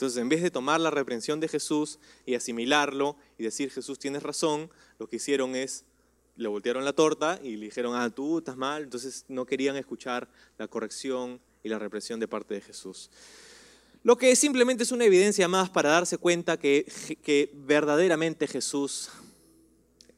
[0.00, 4.22] Entonces, en vez de tomar la reprensión de Jesús y asimilarlo y decir, Jesús, tienes
[4.22, 5.84] razón, lo que hicieron es,
[6.36, 8.84] le voltearon la torta y le dijeron, ah, tú estás mal.
[8.84, 13.10] Entonces, no querían escuchar la corrección y la represión de parte de Jesús.
[14.02, 16.90] Lo que simplemente es una evidencia más para darse cuenta que,
[17.22, 19.10] que verdaderamente Jesús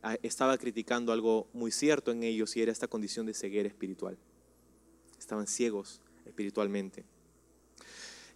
[0.04, 4.16] ah, estaba criticando algo muy cierto en ellos y era esta condición de ceguera espiritual.
[5.18, 7.04] Estaban ciegos espiritualmente.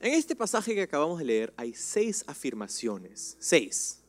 [0.01, 4.03] En este pasaje que acabamos de leer hay seis afirmaciones, seis,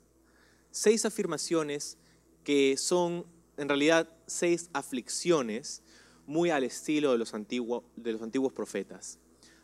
[0.70, 1.98] seis afirmaciones
[2.44, 5.82] que son en realidad seis aflicciones
[6.26, 9.18] muy al estilo de los, antiguos, de los antiguos profetas.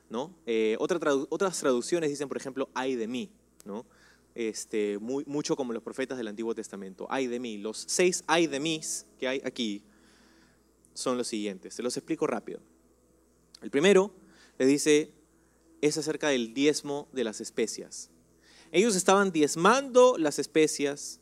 [0.10, 0.34] ¿no?
[0.46, 3.32] Eh, otras traducciones dicen, por ejemplo, ay de mí,
[3.66, 3.86] ¿no?
[4.36, 7.58] este, muy, mucho como los profetas del Antiguo Testamento, ay de mí.
[7.58, 8.82] Los seis ay de mí
[9.20, 9.84] que hay aquí
[10.94, 12.60] son los siguientes, se los explico rápido.
[13.62, 14.14] El primero
[14.58, 15.12] le dice,
[15.88, 18.10] es acerca del diezmo de las especias.
[18.72, 21.19] Ellos estaban diezmando las especias,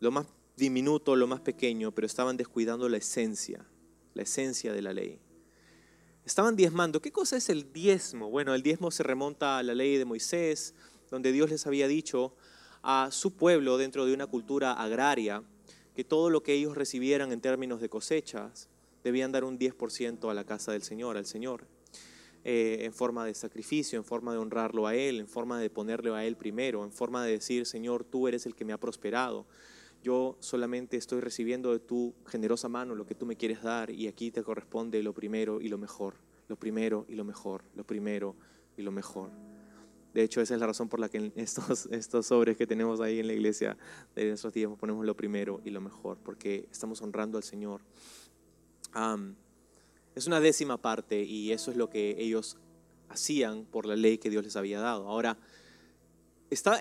[0.00, 3.64] lo más diminuto, lo más pequeño, pero estaban descuidando la esencia,
[4.12, 5.18] la esencia de la ley.
[6.26, 7.00] Estaban diezmando.
[7.00, 8.28] ¿Qué cosa es el diezmo?
[8.28, 10.74] Bueno, el diezmo se remonta a la ley de Moisés,
[11.10, 12.34] donde Dios les había dicho
[12.82, 15.42] a su pueblo dentro de una cultura agraria
[15.94, 18.68] que todo lo que ellos recibieran en términos de cosechas
[19.02, 21.66] debían dar un 10% a la casa del Señor, al Señor.
[22.42, 26.10] Eh, en forma de sacrificio, en forma de honrarlo a Él, en forma de ponerle
[26.10, 29.44] a Él primero, en forma de decir, Señor, tú eres el que me ha prosperado.
[30.02, 34.08] Yo solamente estoy recibiendo de tu generosa mano lo que tú me quieres dar y
[34.08, 36.14] aquí te corresponde lo primero y lo mejor,
[36.48, 38.34] lo primero y lo mejor, lo primero
[38.78, 39.30] y lo mejor.
[40.14, 43.20] De hecho, esa es la razón por la que estos, estos sobres que tenemos ahí
[43.20, 43.76] en la iglesia
[44.14, 47.82] de nuestros días ponemos lo primero y lo mejor, porque estamos honrando al Señor.
[50.20, 52.58] Es una décima parte y eso es lo que ellos
[53.08, 55.08] hacían por la ley que Dios les había dado.
[55.08, 55.38] Ahora,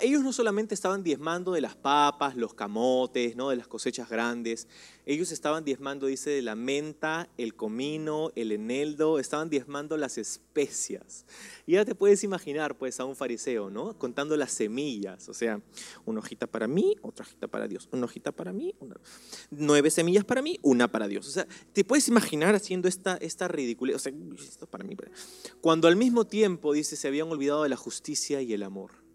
[0.02, 3.50] ellos no solamente estaban diezmando de las papas, los camotes, ¿no?
[3.50, 4.68] de las cosechas grandes,
[5.06, 11.26] ellos estaban diezmando, dice, de la menta, el comino, el eneldo, estaban diezmando las especias.
[11.66, 13.98] Y ya te puedes imaginar, pues, a un fariseo, ¿no?
[13.98, 15.62] Contando las semillas, o sea,
[16.06, 19.00] una hojita para mí, otra hojita para Dios, una hojita para mí, una-
[19.52, 21.28] nueve semillas para mí, una para Dios.
[21.28, 24.96] O sea, te puedes imaginar haciendo esta, esta ridiculez, o sea, esto para mí.
[25.62, 29.09] Cuando al mismo tiempo, dice, se habían olvidado de la justicia y el amor.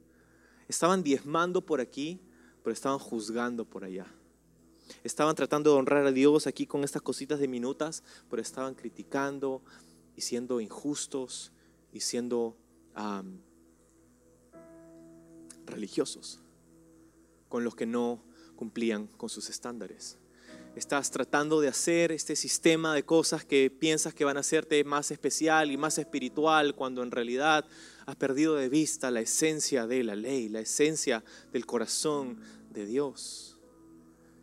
[0.69, 2.21] Estaban diezmando por aquí,
[2.63, 4.07] pero estaban juzgando por allá.
[5.03, 9.63] Estaban tratando de honrar a Dios aquí con estas cositas diminutas, pero estaban criticando
[10.17, 11.53] y siendo injustos
[11.93, 12.57] y siendo
[15.67, 16.41] religiosos
[17.49, 18.23] con los que no
[18.57, 20.19] cumplían con sus estándares.
[20.77, 25.13] Estás tratando de hacer este sistema de cosas que piensas que van a hacerte más
[25.13, 27.65] especial y más espiritual cuando en realidad
[28.07, 33.61] has perdido de vista la esencia de la ley, la esencia del corazón de Dios.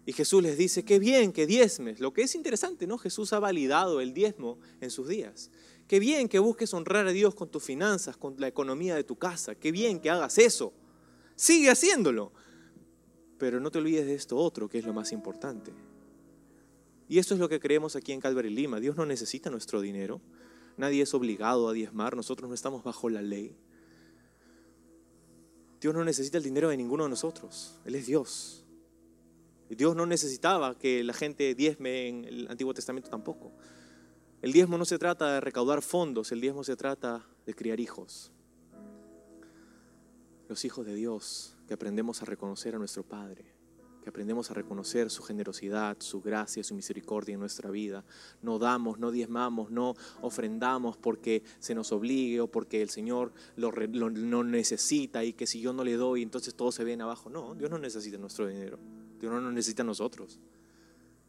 [0.05, 1.99] Y Jesús les dice, qué bien que diezmes.
[1.99, 2.97] Lo que es interesante, ¿no?
[2.97, 5.51] Jesús ha validado el diezmo en sus días.
[5.85, 9.17] Qué bien que busques honrar a Dios con tus finanzas, con la economía de tu
[9.17, 9.53] casa.
[9.55, 10.71] Qué bien que hagas eso.
[11.35, 12.31] Sigue haciéndolo.
[13.37, 15.73] Pero no te olvides de esto otro, que es lo más importante.
[17.11, 18.79] Y esto es lo que creemos aquí en Calvary Lima.
[18.79, 20.21] Dios no necesita nuestro dinero.
[20.77, 22.15] Nadie es obligado a diezmar.
[22.15, 23.57] Nosotros no estamos bajo la ley.
[25.81, 27.77] Dios no necesita el dinero de ninguno de nosotros.
[27.83, 28.63] Él es Dios.
[29.69, 33.51] Dios no necesitaba que la gente diezme en el Antiguo Testamento tampoco.
[34.41, 38.31] El diezmo no se trata de recaudar fondos, el diezmo se trata de criar hijos.
[40.47, 43.53] Los hijos de Dios que aprendemos a reconocer a nuestro Padre,
[44.03, 48.03] que aprendemos a reconocer su generosidad, su gracia, su misericordia en nuestra vida.
[48.41, 53.71] No damos, no diezmamos, no ofrendamos porque se nos obligue o porque el Señor lo,
[53.71, 57.29] lo- lo necesita y que si yo no le doy, entonces todos se ven abajo.
[57.29, 58.79] No, Dios no necesita nuestro dinero.
[59.19, 60.39] Dios no nos necesita a nosotros.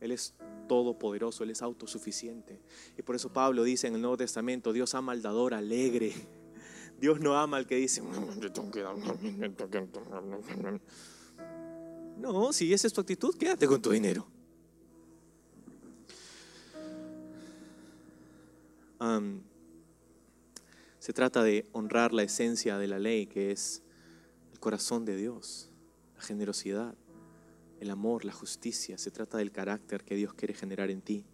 [0.01, 0.35] Él es
[0.67, 2.61] todopoderoso, Él es autosuficiente.
[2.99, 6.13] Y por eso Pablo dice en el Nuevo Testamento, Dios ama al dador alegre.
[6.99, 8.01] Dios no ama al que dice,
[12.19, 14.27] no, si esa es tu actitud, quédate con tu dinero.
[21.03, 23.83] Se trata de honrar la esencia de la ley, que es
[24.53, 25.69] el corazón de Dios,
[26.15, 26.95] la generosidad,
[27.81, 28.97] el amor, la justicia.
[28.99, 31.25] Se trata del carácter que Dios quiere generar en ti.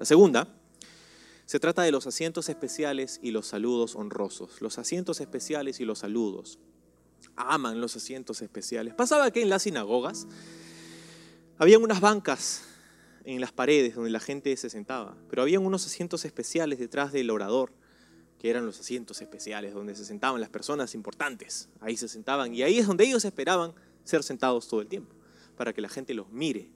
[0.00, 0.48] La segunda,
[1.44, 4.60] se trata de los asientos especiales y los saludos honrosos.
[4.60, 6.58] Los asientos especiales y los saludos.
[7.34, 8.94] Aman los asientos especiales.
[8.94, 10.26] Pasaba que en las sinagogas
[11.58, 12.62] habían unas bancas
[13.24, 17.30] en las paredes donde la gente se sentaba, pero habían unos asientos especiales detrás del
[17.30, 17.72] orador,
[18.38, 21.68] que eran los asientos especiales donde se sentaban las personas importantes.
[21.80, 25.14] Ahí se sentaban y ahí es donde ellos esperaban ser sentados todo el tiempo,
[25.56, 26.70] para que la gente los mire,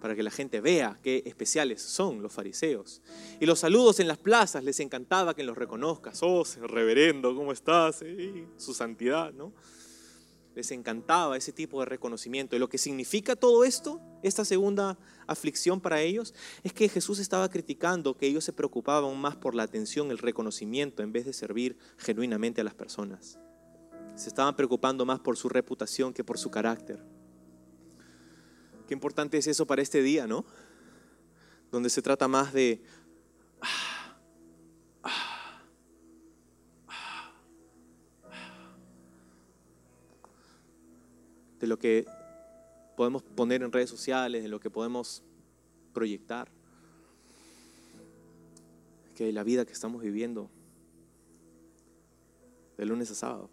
[0.00, 3.02] para que la gente vea qué especiales son los fariseos.
[3.38, 6.18] Y los saludos en las plazas, les encantaba que los reconozcas.
[6.22, 8.00] Oh, reverendo, ¿cómo estás?
[8.00, 9.52] Sí, su santidad, ¿no?
[10.54, 12.54] Les encantaba ese tipo de reconocimiento.
[12.54, 17.48] Y lo que significa todo esto, esta segunda aflicción para ellos, es que Jesús estaba
[17.48, 21.78] criticando que ellos se preocupaban más por la atención, el reconocimiento, en vez de servir
[21.96, 23.38] genuinamente a las personas.
[24.14, 27.02] Se estaban preocupando más por su reputación que por su carácter.
[28.86, 30.44] Qué importante es eso para este día, ¿no?
[31.70, 32.82] Donde se trata más de...
[41.62, 42.04] de lo que
[42.96, 45.22] podemos poner en redes sociales, de lo que podemos
[45.94, 46.50] proyectar,
[49.14, 50.50] que la vida que estamos viviendo
[52.76, 53.48] de lunes a sábado.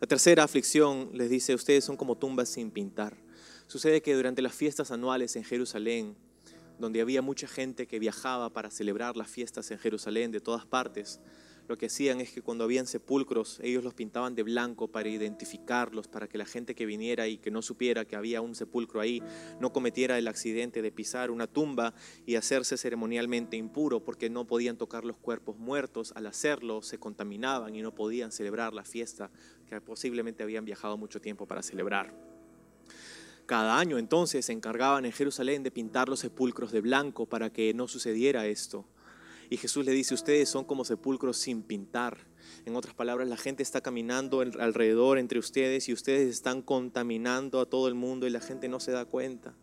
[0.00, 3.14] La tercera aflicción les dice, ustedes son como tumbas sin pintar.
[3.66, 6.16] Sucede que durante las fiestas anuales en Jerusalén,
[6.78, 11.20] donde había mucha gente que viajaba para celebrar las fiestas en Jerusalén de todas partes,
[11.68, 16.08] lo que hacían es que cuando habían sepulcros, ellos los pintaban de blanco para identificarlos,
[16.08, 19.22] para que la gente que viniera y que no supiera que había un sepulcro ahí,
[19.60, 21.92] no cometiera el accidente de pisar una tumba
[22.24, 26.12] y hacerse ceremonialmente impuro, porque no podían tocar los cuerpos muertos.
[26.16, 29.30] Al hacerlo, se contaminaban y no podían celebrar la fiesta
[29.68, 32.14] que posiblemente habían viajado mucho tiempo para celebrar.
[33.44, 37.74] Cada año entonces se encargaban en Jerusalén de pintar los sepulcros de blanco para que
[37.74, 38.86] no sucediera esto.
[39.50, 42.18] Y Jesús le dice, ustedes son como sepulcros sin pintar.
[42.66, 47.66] En otras palabras, la gente está caminando alrededor entre ustedes y ustedes están contaminando a
[47.66, 49.54] todo el mundo y la gente no se da cuenta.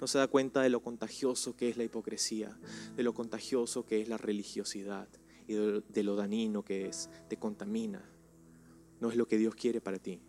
[0.00, 2.58] No se da cuenta de lo contagioso que es la hipocresía,
[2.96, 5.08] de lo contagioso que es la religiosidad.
[5.46, 7.10] y de lo dañino que es.
[7.28, 8.02] Te contamina.
[9.00, 10.20] No es lo que Dios quiere para ti.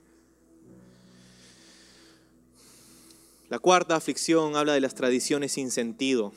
[3.48, 6.34] La cuarta aflicción habla de las tradiciones sin sentido.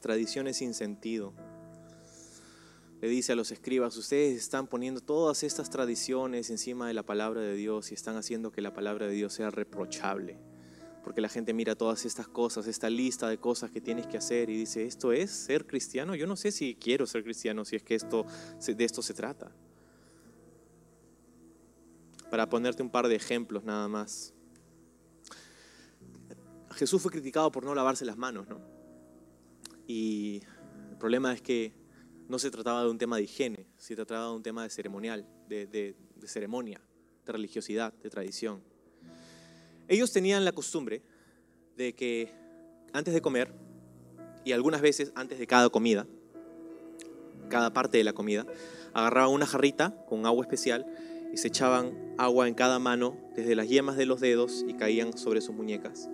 [0.00, 1.32] Tradiciones sin sentido.
[3.00, 7.40] Le dice a los escribas, ustedes están poniendo todas estas tradiciones encima de la palabra
[7.40, 10.38] de Dios y están haciendo que la palabra de Dios sea reprochable.
[11.02, 14.48] Porque la gente mira todas estas cosas, esta lista de cosas que tienes que hacer
[14.48, 16.14] y dice, ¿esto es ser cristiano?
[16.14, 18.24] Yo no sé si quiero ser cristiano, si es que esto,
[18.66, 19.52] de esto se trata.
[22.30, 24.32] Para ponerte un par de ejemplos nada más.
[26.70, 28.73] Jesús fue criticado por no lavarse las manos, ¿no?
[29.86, 30.42] Y
[30.90, 31.72] el problema es que
[32.28, 35.26] no se trataba de un tema de higiene, se trataba de un tema de ceremonial,
[35.48, 36.80] de, ceremonia,
[37.26, 38.62] de religiosidad, de tradición.
[39.88, 41.02] Ellos tenían la costumbre
[41.76, 42.32] de que
[42.92, 43.52] antes de comer,
[44.44, 46.06] y algunas veces antes de cada comida,
[47.48, 48.46] cada parte de la comida,
[48.94, 50.86] agarraban una jarrita con agua especial
[51.32, 55.16] y se echaban agua en cada mano desde las yemas de los dedos y caían
[55.18, 56.08] sobre sus muñecas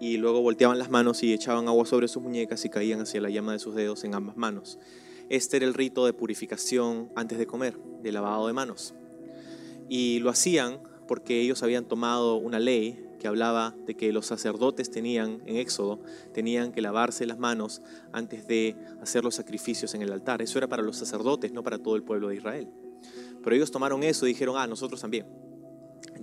[0.00, 3.30] y luego volteaban las manos y echaban agua sobre sus muñecas y caían hacia la
[3.30, 4.78] llama de sus dedos en ambas manos.
[5.28, 8.94] Este era el rito de purificación antes de comer, de lavado de manos.
[9.88, 14.90] Y lo hacían porque ellos habían tomado una ley que hablaba de que los sacerdotes
[14.90, 16.00] tenían, en Éxodo,
[16.34, 17.80] tenían que lavarse las manos
[18.12, 20.42] antes de hacer los sacrificios en el altar.
[20.42, 22.68] Eso era para los sacerdotes, no para todo el pueblo de Israel.
[23.42, 25.26] Pero ellos tomaron eso y dijeron, ah, nosotros también.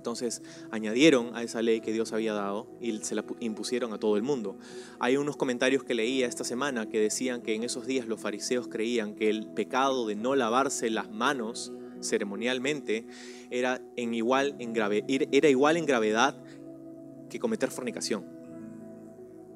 [0.02, 0.41] Entonces
[0.72, 4.24] añadieron a esa ley que Dios había dado y se la impusieron a todo el
[4.24, 4.58] mundo.
[4.97, 8.68] Hay unos comentarios que leía esta semana que decían que en esos días los fariseos
[8.68, 11.72] creían que el pecado de no lavarse las manos
[12.02, 13.06] ceremonialmente
[13.52, 16.43] era, igual, en era igual en gravedad
[17.30, 18.26] que cometer fornicación.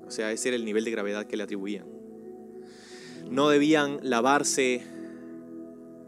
[0.05, 1.87] O sea, ese era el nivel de gravedad que le atribuían.
[3.31, 4.83] No debían lavarse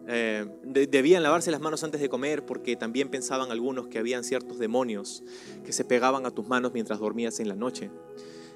[0.10, 4.58] eh, debían lavarse las manos antes de comer porque también pensaban algunos que habían ciertos
[4.58, 5.22] demonios
[5.66, 7.92] que se pegaban a tus manos mientras dormías en la noche.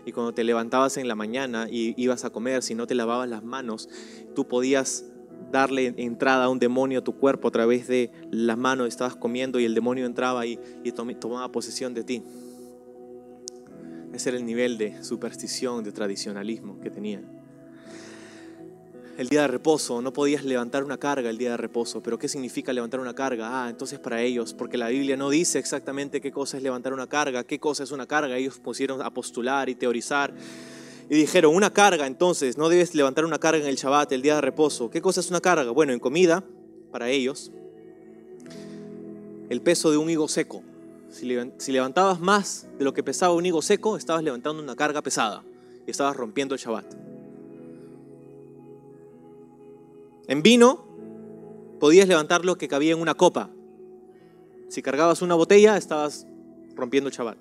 [0.05, 3.29] Y cuando te levantabas en la mañana y ibas a comer, si no te lavabas
[3.29, 3.89] las manos,
[4.33, 5.05] tú podías
[5.51, 9.59] darle entrada a un demonio a tu cuerpo a través de las manos, estabas comiendo
[9.59, 12.23] y el demonio entraba y, y tomaba posesión de ti.
[14.13, 17.40] Ese era el nivel de superstición, de tradicionalismo que tenían
[19.21, 22.01] el día de reposo, no podías levantar una carga el día de reposo.
[22.01, 23.65] Pero ¿qué significa levantar una carga?
[23.65, 27.05] Ah, entonces para ellos, porque la Biblia no dice exactamente qué cosa es levantar una
[27.05, 28.35] carga, qué cosa es una carga.
[28.35, 30.33] Ellos pusieron a postular y teorizar.
[31.07, 34.35] Y dijeron, una carga, entonces, no debes levantar una carga en el Shabbat, el día
[34.35, 34.89] de reposo.
[34.89, 35.69] ¿Qué cosa es una carga?
[35.69, 36.43] Bueno, en comida,
[36.91, 37.51] para ellos,
[39.49, 40.63] el peso de un higo seco.
[41.09, 45.43] Si levantabas más de lo que pesaba un higo seco, estabas levantando una carga pesada
[45.85, 47.10] y estabas rompiendo el Shabbat.
[50.27, 50.85] En vino
[51.79, 53.49] podías levantar lo que cabía en una copa.
[54.69, 56.25] Si cargabas una botella, estabas
[56.75, 57.37] rompiendo el Shabbat.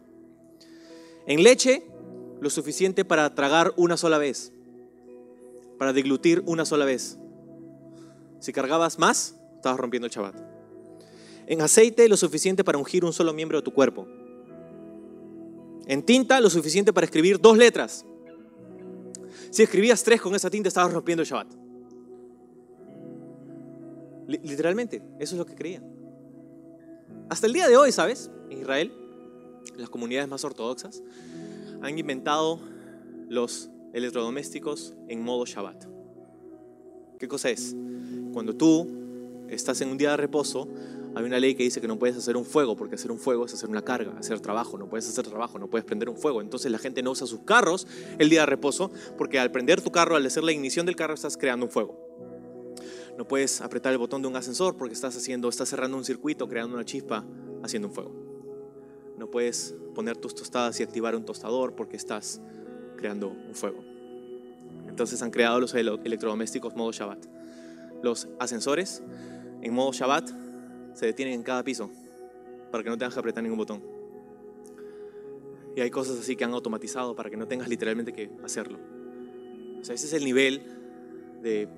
[1.26, 1.86] En leche,
[2.40, 4.52] lo suficiente para tragar una sola vez,
[5.78, 7.18] para deglutir una sola vez.
[8.40, 10.34] Si cargabas más, estabas rompiendo el Shabbat.
[11.46, 14.08] En aceite, lo suficiente para ungir un solo miembro de tu cuerpo.
[15.86, 18.04] En tinta, lo suficiente para escribir dos letras.
[19.50, 21.59] Si escribías tres con esa tinta, estabas rompiendo el Shabbat.
[24.30, 25.84] Literalmente, eso es lo que creían.
[27.28, 28.30] Hasta el día de hoy, ¿sabes?
[28.48, 28.92] En Israel,
[29.76, 31.02] las comunidades más ortodoxas
[31.82, 32.60] han inventado
[33.28, 35.84] los electrodomésticos en modo Shabbat.
[37.18, 37.74] ¿Qué cosa es?
[38.32, 38.86] Cuando tú
[39.48, 40.68] estás en un día de reposo,
[41.14, 43.46] hay una ley que dice que no puedes hacer un fuego, porque hacer un fuego
[43.46, 46.40] es hacer una carga, hacer trabajo, no puedes hacer trabajo, no puedes prender un fuego.
[46.40, 49.90] Entonces la gente no usa sus carros el día de reposo, porque al prender tu
[49.90, 52.09] carro, al hacer la ignición del carro, estás creando un fuego.
[53.20, 56.48] No puedes apretar el botón de un ascensor porque estás haciendo, estás cerrando un circuito,
[56.48, 57.22] creando una chispa,
[57.62, 58.14] haciendo un fuego.
[59.18, 62.40] No puedes poner tus tostadas y activar un tostador porque estás
[62.96, 63.84] creando un fuego.
[64.88, 67.26] Entonces han creado los electrodomésticos modo Shabbat.
[68.02, 69.02] Los ascensores
[69.60, 70.30] en modo Shabbat
[70.94, 71.90] se detienen en cada piso
[72.70, 73.82] para que no tengas que apretar ningún botón.
[75.76, 78.78] Y hay cosas así que han automatizado para que no tengas literalmente que hacerlo.
[79.78, 80.62] O sea, ese es el nivel
[81.42, 81.68] de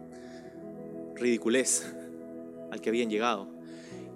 [1.16, 1.94] ridiculez
[2.70, 3.48] al que habían llegado.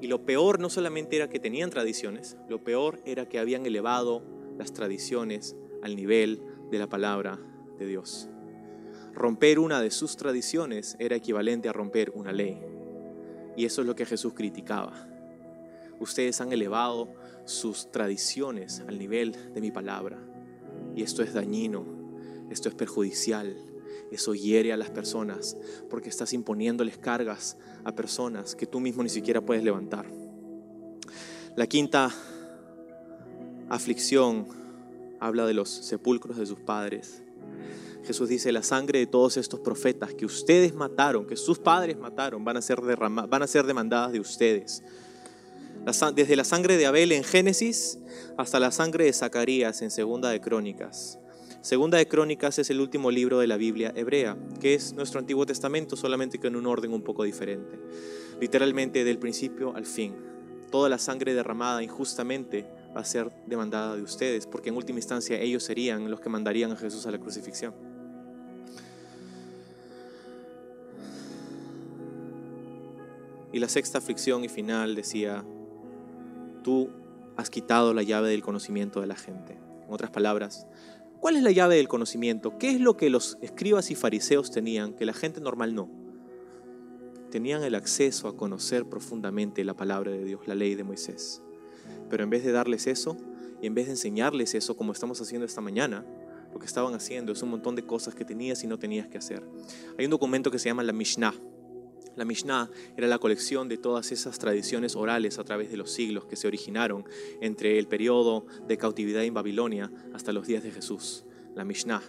[0.01, 4.23] Y lo peor no solamente era que tenían tradiciones, lo peor era que habían elevado
[4.59, 7.39] las tradiciones al nivel de la palabra
[7.79, 8.29] de Dios.
[9.15, 12.61] Romper una de sus tradiciones era equivalente a romper una ley.
[13.57, 15.09] Y eso es lo que Jesús criticaba.
[15.99, 17.15] Ustedes han elevado
[17.47, 20.19] sus tradiciones al nivel de mi palabra.
[20.95, 21.87] Y esto es dañino,
[22.51, 23.57] esto es perjudicial,
[24.11, 25.57] Eso hiere a las personas
[25.91, 30.07] porque estás imponiéndoles cargas a personas que tú mismo ni siquiera puedes levantar.
[31.57, 32.15] La quinta
[33.69, 34.47] aflicción
[35.21, 37.23] habla de los sepulcros de sus padres.
[38.05, 42.45] Jesús dice, la sangre de todos estos profetas que ustedes mataron, que sus padres mataron,
[42.45, 44.83] van a ser, van a ser demandadas de ustedes.
[46.15, 47.99] Desde la sangre de Abel en Génesis
[48.37, 51.19] hasta la sangre de Zacarías en Segunda de Crónicas.
[51.67, 55.47] Segunda de Crónicas es el último libro de la Biblia hebrea, que es nuestro Antiguo
[55.47, 57.77] Testamento, solamente que en un orden un poco diferente.
[58.41, 60.15] Literalmente del principio al fin.
[60.71, 65.41] Toda la sangre derramada injustamente va a ser demandada de ustedes, porque en última instancia
[65.41, 67.75] ellos serían los que mandarían a Jesús a la crucifixión.
[73.53, 75.45] Y la sexta aflicción y final decía,
[76.63, 76.91] tú
[77.37, 79.59] has quitado la llave del conocimiento de la gente.
[79.87, 80.67] En otras palabras,
[81.21, 82.59] ¿cuál es la llave del conocimiento?
[82.59, 85.89] ¿Qué es lo que los escribas y fariseos tenían que la gente normal no?
[87.31, 91.43] Tenían el acceso a conocer profundamente la palabra de Dios, la ley de Moisés.
[92.09, 93.17] Pero en vez de darles eso,
[93.61, 96.05] y en vez de enseñarles eso como estamos haciendo esta mañana,
[96.53, 99.19] lo que estaban haciendo es un montón de cosas que tenías y no tenías que
[99.19, 99.43] hacer.
[99.99, 101.35] Hay un documento que se llama la Mishnah.
[102.17, 106.25] La Mishnah era la colección de todas esas tradiciones orales a través de los siglos
[106.25, 107.05] que se originaron
[107.43, 111.25] entre el periodo de cautividad en Babilonia hasta los días de Jesús.
[111.55, 112.03] La Mishnah.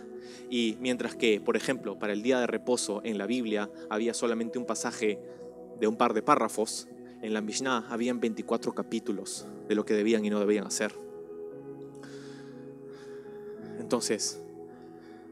[0.49, 4.57] Y mientras que, por ejemplo, para el día de reposo en la Biblia había solamente
[4.57, 5.19] un pasaje
[5.79, 6.87] de un par de párrafos,
[7.21, 10.93] en la Mishnah habían 24 capítulos de lo que debían y no debían hacer.
[13.79, 14.41] Entonces,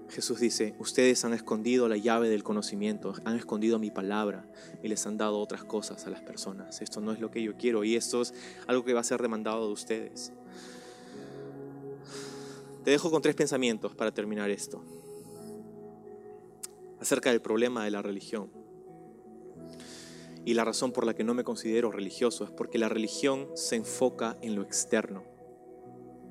[0.09, 4.47] Jesús dice, ustedes han escondido la llave del conocimiento, han escondido mi palabra
[4.83, 6.81] y les han dado otras cosas a las personas.
[6.81, 8.33] Esto no es lo que yo quiero y esto es
[8.67, 10.31] algo que va a ser demandado de ustedes.
[12.83, 14.83] Te dejo con tres pensamientos para terminar esto.
[16.99, 18.51] Acerca del problema de la religión.
[20.45, 23.75] Y la razón por la que no me considero religioso es porque la religión se
[23.75, 25.23] enfoca en lo externo,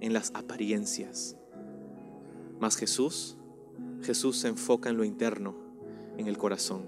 [0.01, 1.37] en las apariencias.
[2.61, 3.37] Más Jesús
[4.05, 5.57] Jesús se enfoca en lo interno,
[6.17, 6.85] en el corazón.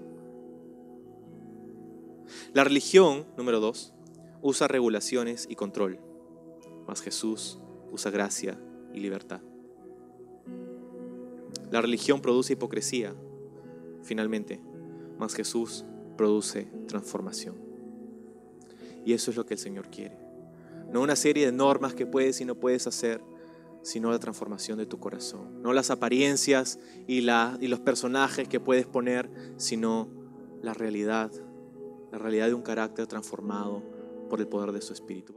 [2.53, 3.93] La religión, número dos,
[4.41, 5.99] usa regulaciones y control,
[6.87, 7.59] mas Jesús
[7.91, 8.59] usa gracia
[8.93, 9.41] y libertad.
[11.71, 13.13] La religión produce hipocresía,
[14.03, 14.61] finalmente,
[15.17, 15.83] mas Jesús
[16.15, 17.55] produce transformación.
[19.05, 20.17] Y eso es lo que el Señor quiere.
[20.91, 23.21] No una serie de normas que puedes y no puedes hacer,
[23.87, 25.61] sino la transformación de tu corazón.
[25.61, 26.77] No las apariencias
[27.07, 30.09] y, y los personajes que puedes poner, sino
[30.61, 31.31] la realidad,
[32.11, 33.81] la realidad de un carácter transformado
[34.29, 35.33] por el poder de su Espíritu.